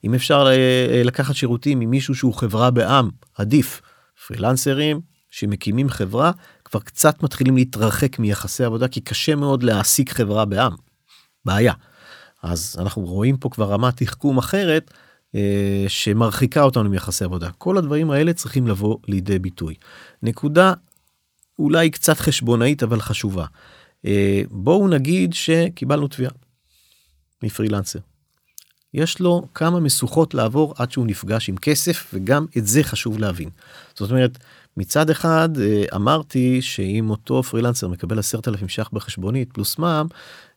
אם 0.04 0.14
אפשר 0.14 0.48
לקחת 1.04 1.34
שירותים 1.34 1.78
ממישהו 1.78 2.14
שהוא 2.14 2.34
חברה 2.34 2.70
בעם, 2.70 3.10
עדיף. 3.34 3.80
פרילנסרים 4.26 5.00
שמקימים 5.30 5.88
חברה 5.88 6.32
כבר 6.64 6.80
קצת 6.80 7.22
מתחילים 7.22 7.56
להתרחק 7.56 8.18
מיחסי 8.18 8.64
עבודה 8.64 8.88
כי 8.88 9.00
קשה 9.00 9.34
מאוד 9.34 9.62
להעסיק 9.62 10.10
חברה 10.10 10.44
בעם. 10.44 10.72
בעיה. 11.44 11.72
אז 12.44 12.76
אנחנו 12.78 13.02
רואים 13.02 13.36
פה 13.36 13.48
כבר 13.48 13.72
רמת 13.72 13.96
תחכום 13.96 14.38
אחרת 14.38 14.90
אה, 15.34 15.84
שמרחיקה 15.88 16.62
אותנו 16.62 16.90
מיחסי 16.90 17.24
עבודה. 17.24 17.50
כל 17.58 17.78
הדברים 17.78 18.10
האלה 18.10 18.32
צריכים 18.32 18.68
לבוא 18.68 18.96
לידי 19.08 19.38
ביטוי. 19.38 19.74
נקודה 20.22 20.72
אולי 21.58 21.90
קצת 21.90 22.18
חשבונאית 22.18 22.82
אבל 22.82 23.00
חשובה. 23.00 23.46
אה, 24.06 24.42
בואו 24.50 24.88
נגיד 24.88 25.34
שקיבלנו 25.34 26.08
תביעה 26.08 26.30
מפרילנסר. 27.42 27.98
יש 28.94 29.20
לו 29.20 29.46
כמה 29.54 29.80
משוכות 29.80 30.34
לעבור 30.34 30.74
עד 30.78 30.92
שהוא 30.92 31.06
נפגש 31.06 31.48
עם 31.48 31.56
כסף 31.56 32.10
וגם 32.14 32.46
את 32.58 32.66
זה 32.66 32.82
חשוב 32.82 33.18
להבין. 33.18 33.48
זאת 33.94 34.10
אומרת 34.10 34.38
מצד 34.76 35.10
אחד 35.10 35.48
אה, 35.60 35.84
אמרתי 35.94 36.62
שאם 36.62 37.10
אותו 37.10 37.42
פרילנסר 37.42 37.88
מקבל 37.88 38.18
10,000 38.18 38.68
ש"ח 38.68 38.88
בחשבונית 38.92 39.52
פלוס 39.52 39.78
מע"מ 39.78 40.06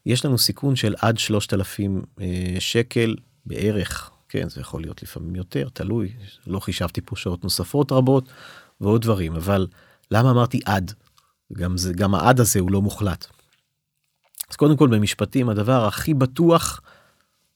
יש 0.05 0.25
לנו 0.25 0.37
סיכון 0.37 0.75
של 0.75 0.95
עד 1.01 1.17
3,000 1.17 2.01
אה, 2.21 2.55
שקל 2.59 3.15
בערך 3.45 4.11
כן 4.29 4.49
זה 4.49 4.61
יכול 4.61 4.81
להיות 4.81 5.03
לפעמים 5.03 5.35
יותר 5.35 5.69
תלוי 5.73 6.13
לא 6.47 6.59
חישבתי 6.59 7.01
פה 7.01 7.15
שעות 7.15 7.43
נוספות 7.43 7.91
רבות 7.91 8.29
ועוד 8.81 9.01
דברים 9.01 9.35
אבל 9.35 9.67
למה 10.11 10.31
אמרתי 10.31 10.59
עד 10.65 10.93
גם 11.53 11.77
זה 11.77 11.93
גם 11.93 12.15
העד 12.15 12.39
הזה 12.39 12.59
הוא 12.59 12.71
לא 12.71 12.81
מוחלט. 12.81 13.25
אז 14.49 14.55
קודם 14.55 14.77
כל 14.77 14.87
במשפטים 14.87 15.49
הדבר 15.49 15.85
הכי 15.85 16.13
בטוח 16.13 16.81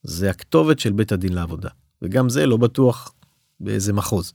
זה 0.04 0.30
הכתובת 0.30 0.80
של 0.80 0.92
בית 0.92 1.12
הדין 1.12 1.34
לעבודה 1.34 1.70
וגם 2.02 2.30
זה 2.30 2.46
לא 2.46 2.58
בטוח 2.58 3.14
באיזה 3.60 3.94
מחוז. 3.94 4.34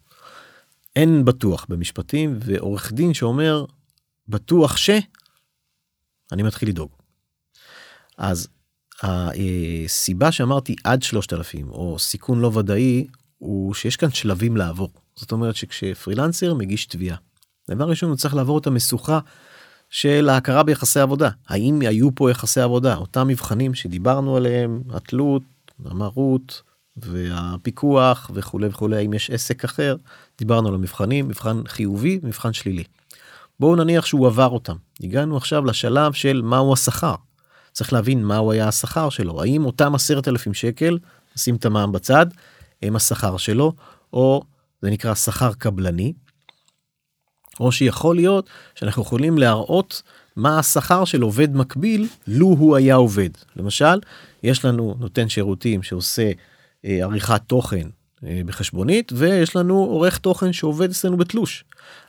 אין 0.97 1.25
בטוח 1.25 1.67
במשפטים 1.69 2.39
ועורך 2.41 2.93
דין 2.93 3.15
שאומר 3.15 3.65
בטוח 4.29 4.77
ש... 4.77 4.91
אני 6.33 6.43
מתחיל 6.43 6.69
לדאוג. 6.69 6.91
אז 8.19 8.49
הסיבה 9.03 10.33
שאמרתי 10.33 10.77
עד 10.85 11.03
3,000 11.03 11.71
או 11.71 11.99
סיכון 11.99 12.41
לא 12.41 12.51
ודאי 12.55 13.07
הוא 13.39 13.75
שיש 13.75 13.97
כאן 13.97 14.11
שלבים 14.11 14.57
לעבור. 14.57 14.93
זאת 15.17 15.33
אומרת 15.33 15.57
שכשפרילנסר 15.57 16.55
מגיש 16.55 16.87
תביעה. 16.87 17.17
דבר 17.71 17.89
ראשון 17.89 18.09
הוא 18.09 18.17
צריך 18.17 18.35
לעבור 18.35 18.59
את 18.59 18.67
המשוכה 18.67 19.19
של 19.91 20.29
ההכרה 20.29 20.63
ביחסי 20.63 21.01
עבודה. 21.01 21.31
האם 21.49 21.81
היו 21.81 22.15
פה 22.15 22.31
יחסי 22.31 22.61
עבודה? 22.61 22.97
אותם 22.97 23.29
מבחנים 23.29 23.75
שדיברנו 23.75 24.37
עליהם, 24.37 24.83
התלות, 24.91 25.43
המרות, 25.85 26.63
והפיקוח 26.97 28.31
וכולי 28.35 28.67
וכולי 28.67 28.97
האם 28.97 29.13
יש 29.13 29.31
עסק 29.31 29.65
אחר 29.65 29.97
דיברנו 30.39 30.69
על 30.69 30.75
המבחנים 30.75 31.29
מבחן 31.29 31.63
חיובי 31.69 32.21
מבחן 32.23 32.53
שלילי. 32.53 32.85
בואו 33.61 33.77
נניח 33.77 34.07
שהוא 34.07 34.27
עבר 34.27 34.49
אותם 34.49 34.77
הגענו 35.03 35.37
עכשיו 35.37 35.65
לשלב 35.65 36.13
של 36.13 36.43
מהו 36.43 36.73
השכר. 36.73 37.15
צריך 37.73 37.93
להבין 37.93 38.25
מהו 38.25 38.53
היה 38.53 38.69
השכר 38.69 39.09
שלו 39.09 39.43
האם 39.43 39.65
אותם 39.65 39.95
עשרת 39.95 40.29
אלפים 40.29 40.55
שקל 40.55 40.99
שים 41.37 41.57
את 41.57 41.65
המע"מ 41.65 41.93
בצד 41.93 42.27
הם 42.83 42.97
השכר 42.97 43.37
שלו 43.37 43.73
או 44.13 44.43
זה 44.83 44.91
נקרא 44.91 45.15
שכר 45.15 45.53
קבלני. 45.53 46.13
או 47.61 47.73
שיכול 47.73 48.17
להיות 48.17 48.51
שאנחנו 48.75 49.03
יכולים 49.03 49.39
להראות 49.39 50.03
מה 50.37 50.59
השכר 50.59 51.05
של 51.05 51.23
עובד 51.23 51.57
מקביל 51.57 52.09
לו 52.27 52.47
הוא 52.47 52.77
היה 52.77 52.95
עובד 52.95 53.31
למשל 53.57 54.01
יש 54.43 54.65
לנו 54.65 54.95
נותן 54.99 55.29
שירותים 55.29 55.83
שעושה 55.83 56.31
עריכת 56.87 57.41
תוכן 57.47 57.89
אה, 58.27 58.41
בחשבונית 58.47 59.13
ויש 59.17 59.57
לנו 59.57 59.75
עורך 59.75 60.19
תוכן 60.19 60.53
שעובד 60.53 60.91
אצלנו 60.91 61.17
בתלוש. 61.17 61.65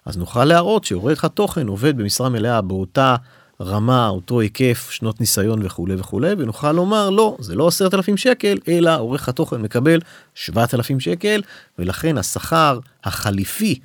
אז 0.05 0.17
נוכל 0.17 0.45
להראות 0.45 0.83
שעורך 0.83 1.25
התוכן 1.25 1.67
עובד 1.67 1.97
במשרה 1.97 2.29
מלאה 2.29 2.61
באותה 2.61 3.15
רמה 3.61 4.07
אותו 4.07 4.39
היקף 4.39 4.89
שנות 4.91 5.19
ניסיון 5.19 5.65
וכולי 5.65 5.95
וכולי 5.97 6.33
ונוכל 6.37 6.71
לומר 6.71 7.09
לא 7.09 7.37
זה 7.39 7.55
לא 7.55 7.67
עשרת 7.67 7.93
אלפים 7.93 8.17
שקל 8.17 8.57
אלא 8.67 8.99
עורך 8.99 9.29
התוכן 9.29 9.61
מקבל 9.61 9.99
שבעת 10.35 10.73
אלפים 10.73 10.99
שקל 10.99 11.41
ולכן 11.79 12.17
השכר 12.17 12.79
החליפי 13.03 13.79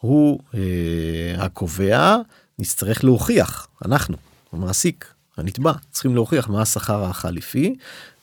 הוא 0.00 0.40
אה, 0.54 0.60
הקובע 1.38 2.16
נצטרך 2.58 3.04
להוכיח 3.04 3.68
אנחנו 3.84 4.16
המעסיק 4.52 5.14
הנתבע 5.36 5.72
צריכים 5.90 6.14
להוכיח 6.14 6.48
מה 6.48 6.62
השכר 6.62 7.04
החליפי 7.04 7.74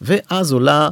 ואז 0.02 0.52
עולה 0.52 0.84
אה, 0.84 0.90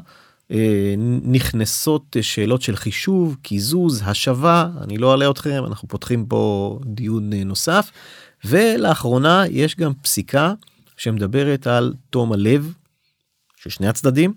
נכנסות 1.24 2.18
שאלות 2.22 2.62
של 2.62 2.76
חישוב, 2.76 3.38
קיזוז, 3.42 4.02
השבה, 4.06 4.70
אני 4.82 4.98
לא 4.98 5.12
אעלה 5.12 5.30
אתכם, 5.30 5.64
אנחנו 5.68 5.88
פותחים 5.88 6.26
פה 6.26 6.80
דיון 6.86 7.34
אה, 7.34 7.44
נוסף. 7.44 7.92
ולאחרונה 8.46 9.44
יש 9.50 9.76
גם 9.76 9.94
פסיקה 10.02 10.54
שמדברת 10.98 11.68
על 11.68 11.94
תום 12.10 12.34
הלב 12.34 12.74
של 13.58 13.70
שני 13.70 13.88
הצדדים 13.88 14.34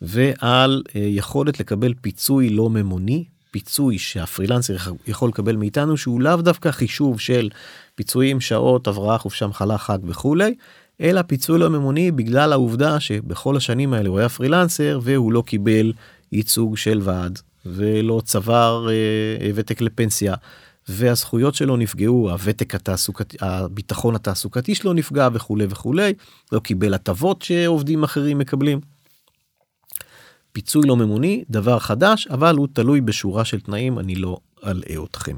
ועל 0.00 0.82
אה, 0.96 1.00
יכולת 1.00 1.60
לקבל 1.60 1.94
פיצוי 2.00 2.50
לא 2.50 2.70
ממוני, 2.70 3.24
פיצוי 3.50 3.98
שהפרילנסר 3.98 4.76
יכול 5.06 5.28
לקבל 5.28 5.56
מאיתנו 5.56 5.96
שהוא 5.96 6.20
לאו 6.20 6.36
דווקא 6.36 6.70
חישוב 6.70 7.20
של 7.20 7.50
פיצויים 7.94 8.40
שעות 8.40 8.86
הבראה 8.86 9.18
חופשה 9.18 9.46
מחלה 9.46 9.78
חג 9.78 9.98
וכולי 10.04 10.54
אלא 11.00 11.22
פיצוי 11.22 11.58
לא 11.58 11.70
ממוני 11.70 12.10
בגלל 12.10 12.52
העובדה 12.52 13.00
שבכל 13.00 13.56
השנים 13.56 13.92
האלה 13.92 14.08
הוא 14.08 14.18
היה 14.18 14.28
פרילנסר 14.28 15.00
והוא 15.02 15.32
לא 15.32 15.42
קיבל 15.46 15.92
ייצוג 16.32 16.76
של 16.76 17.00
ועד 17.02 17.38
ולא 17.66 18.22
צבר 18.24 18.88
אה, 18.90 19.50
ותק 19.54 19.80
לפנסיה 19.80 20.34
והזכויות 20.88 21.54
שלו 21.54 21.76
נפגעו 21.76 22.30
הוותק 22.30 22.74
התעסוקתי 22.74 23.36
הביטחון 23.40 24.14
התעסוקתי 24.14 24.74
שלו 24.74 24.92
נפגע 24.92 25.28
וכולי 25.32 25.66
וכולי 25.70 26.14
לא 26.52 26.60
קיבל 26.60 26.94
הטבות 26.94 27.42
שעובדים 27.42 28.02
אחרים 28.02 28.38
מקבלים. 28.38 28.80
פיצוי 30.52 30.82
לא 30.86 30.96
ממוני 30.96 31.44
דבר 31.50 31.78
חדש 31.78 32.26
אבל 32.26 32.56
הוא 32.56 32.68
תלוי 32.72 33.00
בשורה 33.00 33.44
של 33.44 33.60
תנאים 33.60 33.98
אני 33.98 34.14
לא 34.14 34.38
אלאה 34.66 35.04
אתכם. 35.04 35.36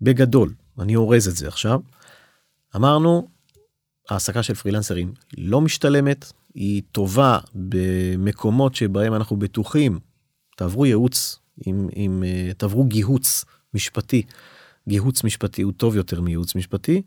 בגדול 0.00 0.52
אני 0.78 0.96
אורז 0.96 1.28
את 1.28 1.36
זה 1.36 1.48
עכשיו. 1.48 1.80
אמרנו 2.76 3.28
העסקה 4.08 4.42
של 4.42 4.54
פרילנסרים 4.54 5.12
לא 5.38 5.60
משתלמת, 5.60 6.32
היא 6.54 6.82
טובה 6.92 7.38
במקומות 7.54 8.74
שבהם 8.74 9.14
אנחנו 9.14 9.36
בטוחים, 9.36 9.98
תעברו 10.56 10.86
ייעוץ, 10.86 11.38
אם, 11.66 11.88
אם 11.96 12.24
אה, 12.26 12.50
תעברו 12.56 12.84
גיהוץ 12.84 13.44
משפטי, 13.74 14.22
גיהוץ 14.88 15.24
משפטי 15.24 15.62
הוא 15.62 15.72
טוב 15.76 15.96
יותר 15.96 16.20
מייעוץ 16.20 16.54
משפטי, 16.54 17.02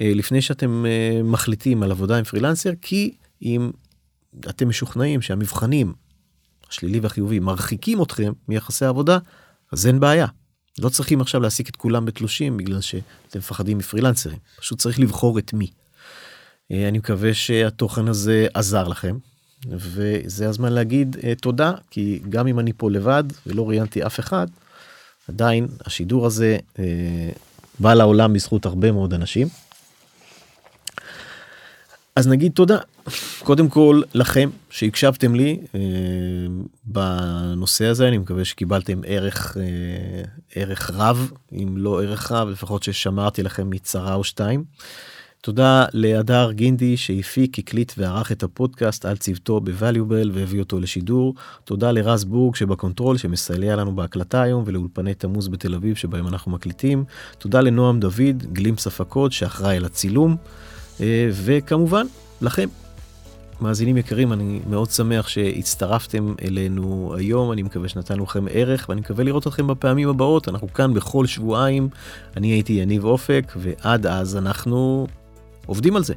אה, 0.00 0.12
לפני 0.14 0.42
שאתם 0.42 0.86
אה, 0.86 1.22
מחליטים 1.22 1.82
על 1.82 1.90
עבודה 1.90 2.18
עם 2.18 2.24
פרילנסר, 2.24 2.70
כי 2.82 3.14
אם 3.42 3.70
אתם 4.48 4.68
משוכנעים 4.68 5.22
שהמבחנים 5.22 5.92
השלילי 6.70 7.00
והחיובי 7.00 7.38
מרחיקים 7.38 8.02
אתכם 8.02 8.32
מיחסי 8.48 8.84
עבודה, 8.84 9.18
אז 9.72 9.86
אין 9.86 10.00
בעיה. 10.00 10.26
לא 10.78 10.88
צריכים 10.88 11.20
עכשיו 11.20 11.40
להעסיק 11.40 11.68
את 11.68 11.76
כולם 11.76 12.04
בתלושים 12.04 12.56
בגלל 12.56 12.80
שאתם 12.80 13.38
מפחדים 13.38 13.78
מפרילנסרים, 13.78 14.38
פשוט 14.58 14.78
צריך 14.78 15.00
לבחור 15.00 15.38
את 15.38 15.52
מי. 15.52 15.70
אה, 16.72 16.88
אני 16.88 16.98
מקווה 16.98 17.34
שהתוכן 17.34 18.08
הזה 18.08 18.46
עזר 18.54 18.88
לכם 18.88 19.16
וזה 19.70 20.48
הזמן 20.48 20.72
להגיד 20.72 21.16
uh, 21.16 21.40
תודה 21.40 21.72
כי 21.90 22.20
גם 22.28 22.46
אם 22.46 22.58
אני 22.58 22.72
פה 22.76 22.90
לבד 22.90 23.24
ולא 23.46 23.68
ראיינתי 23.68 24.06
אף 24.06 24.20
אחד 24.20 24.46
עדיין 25.28 25.68
השידור 25.86 26.26
הזה 26.26 26.58
uh, 26.74 26.78
בא 27.78 27.94
לעולם 27.94 28.32
בזכות 28.32 28.66
הרבה 28.66 28.92
מאוד 28.92 29.14
אנשים 29.14 29.48
אז 32.16 32.28
נגיד 32.28 32.52
תודה 32.52 32.78
קודם 33.42 33.68
כל 33.68 34.02
לכם 34.14 34.50
שהקשבתם 34.70 35.34
לי 35.34 35.60
אה, 35.74 35.80
בנושא 36.84 37.86
הזה 37.86 38.08
אני 38.08 38.18
מקווה 38.18 38.44
שקיבלתם 38.44 39.00
ערך 39.06 39.56
אה, 39.56 40.22
ערך 40.54 40.90
רב 40.94 41.30
אם 41.52 41.74
לא 41.76 42.02
ערך 42.02 42.32
רב 42.32 42.48
לפחות 42.48 42.82
ששמרתי 42.82 43.42
לכם 43.42 43.70
מצרה 43.70 44.14
או 44.14 44.24
שתיים. 44.24 44.64
תודה 45.42 45.84
להדר 45.92 46.52
גינדי 46.52 46.96
שהפיק 46.96 47.58
הקליט 47.58 47.92
וערך 47.98 48.32
את 48.32 48.42
הפודקאסט 48.42 49.04
על 49.04 49.16
צוותו 49.16 49.60
בvaluable 49.64 50.28
והביא 50.32 50.60
אותו 50.60 50.80
לשידור. 50.80 51.34
תודה 51.64 51.92
לרז 51.92 52.24
בורג 52.24 52.54
שב 52.54 52.73
control 52.73 53.16
שמסייע 53.16 53.76
לנו 53.76 53.96
בהקלטה 53.96 54.42
היום 54.42 54.62
ולאולפני 54.66 55.14
תמוז 55.14 55.48
בתל 55.48 55.74
אביב 55.74 55.96
שבהם 55.96 56.28
אנחנו 56.28 56.52
מקליטים. 56.52 57.04
תודה 57.38 57.60
לנועם 57.60 58.00
דוד 58.00 58.42
Glimpse 58.52 58.86
הפקות 58.86 59.32
שאחראי 59.32 59.76
על 59.76 59.84
הצילום. 59.84 60.36
אה, 61.00 61.28
וכמובן 61.32 62.06
לכם 62.40 62.68
מאזינים 63.60 63.96
יקרים 63.96 64.32
אני 64.32 64.60
מאוד 64.70 64.90
שמח 64.90 65.28
שהצטרפתם 65.28 66.34
אלינו 66.42 67.14
היום 67.16 67.52
אני 67.52 67.62
מקווה 67.62 67.88
שנתנו 67.88 68.24
לכם 68.24 68.44
ערך 68.50 68.86
ואני 68.88 69.00
מקווה 69.00 69.24
לראות 69.24 69.46
אתכם 69.46 69.66
בפעמים 69.66 70.08
הבאות 70.08 70.48
אנחנו 70.48 70.72
כאן 70.72 70.94
בכל 70.94 71.26
שבועיים 71.26 71.88
אני 72.36 72.48
הייתי 72.48 72.72
יניב 72.72 73.04
אופק 73.04 73.52
ועד 73.56 74.06
אז 74.06 74.36
אנחנו 74.36 75.06
עובדים 75.70 75.96
על 75.96 76.04
זה. 76.04 76.14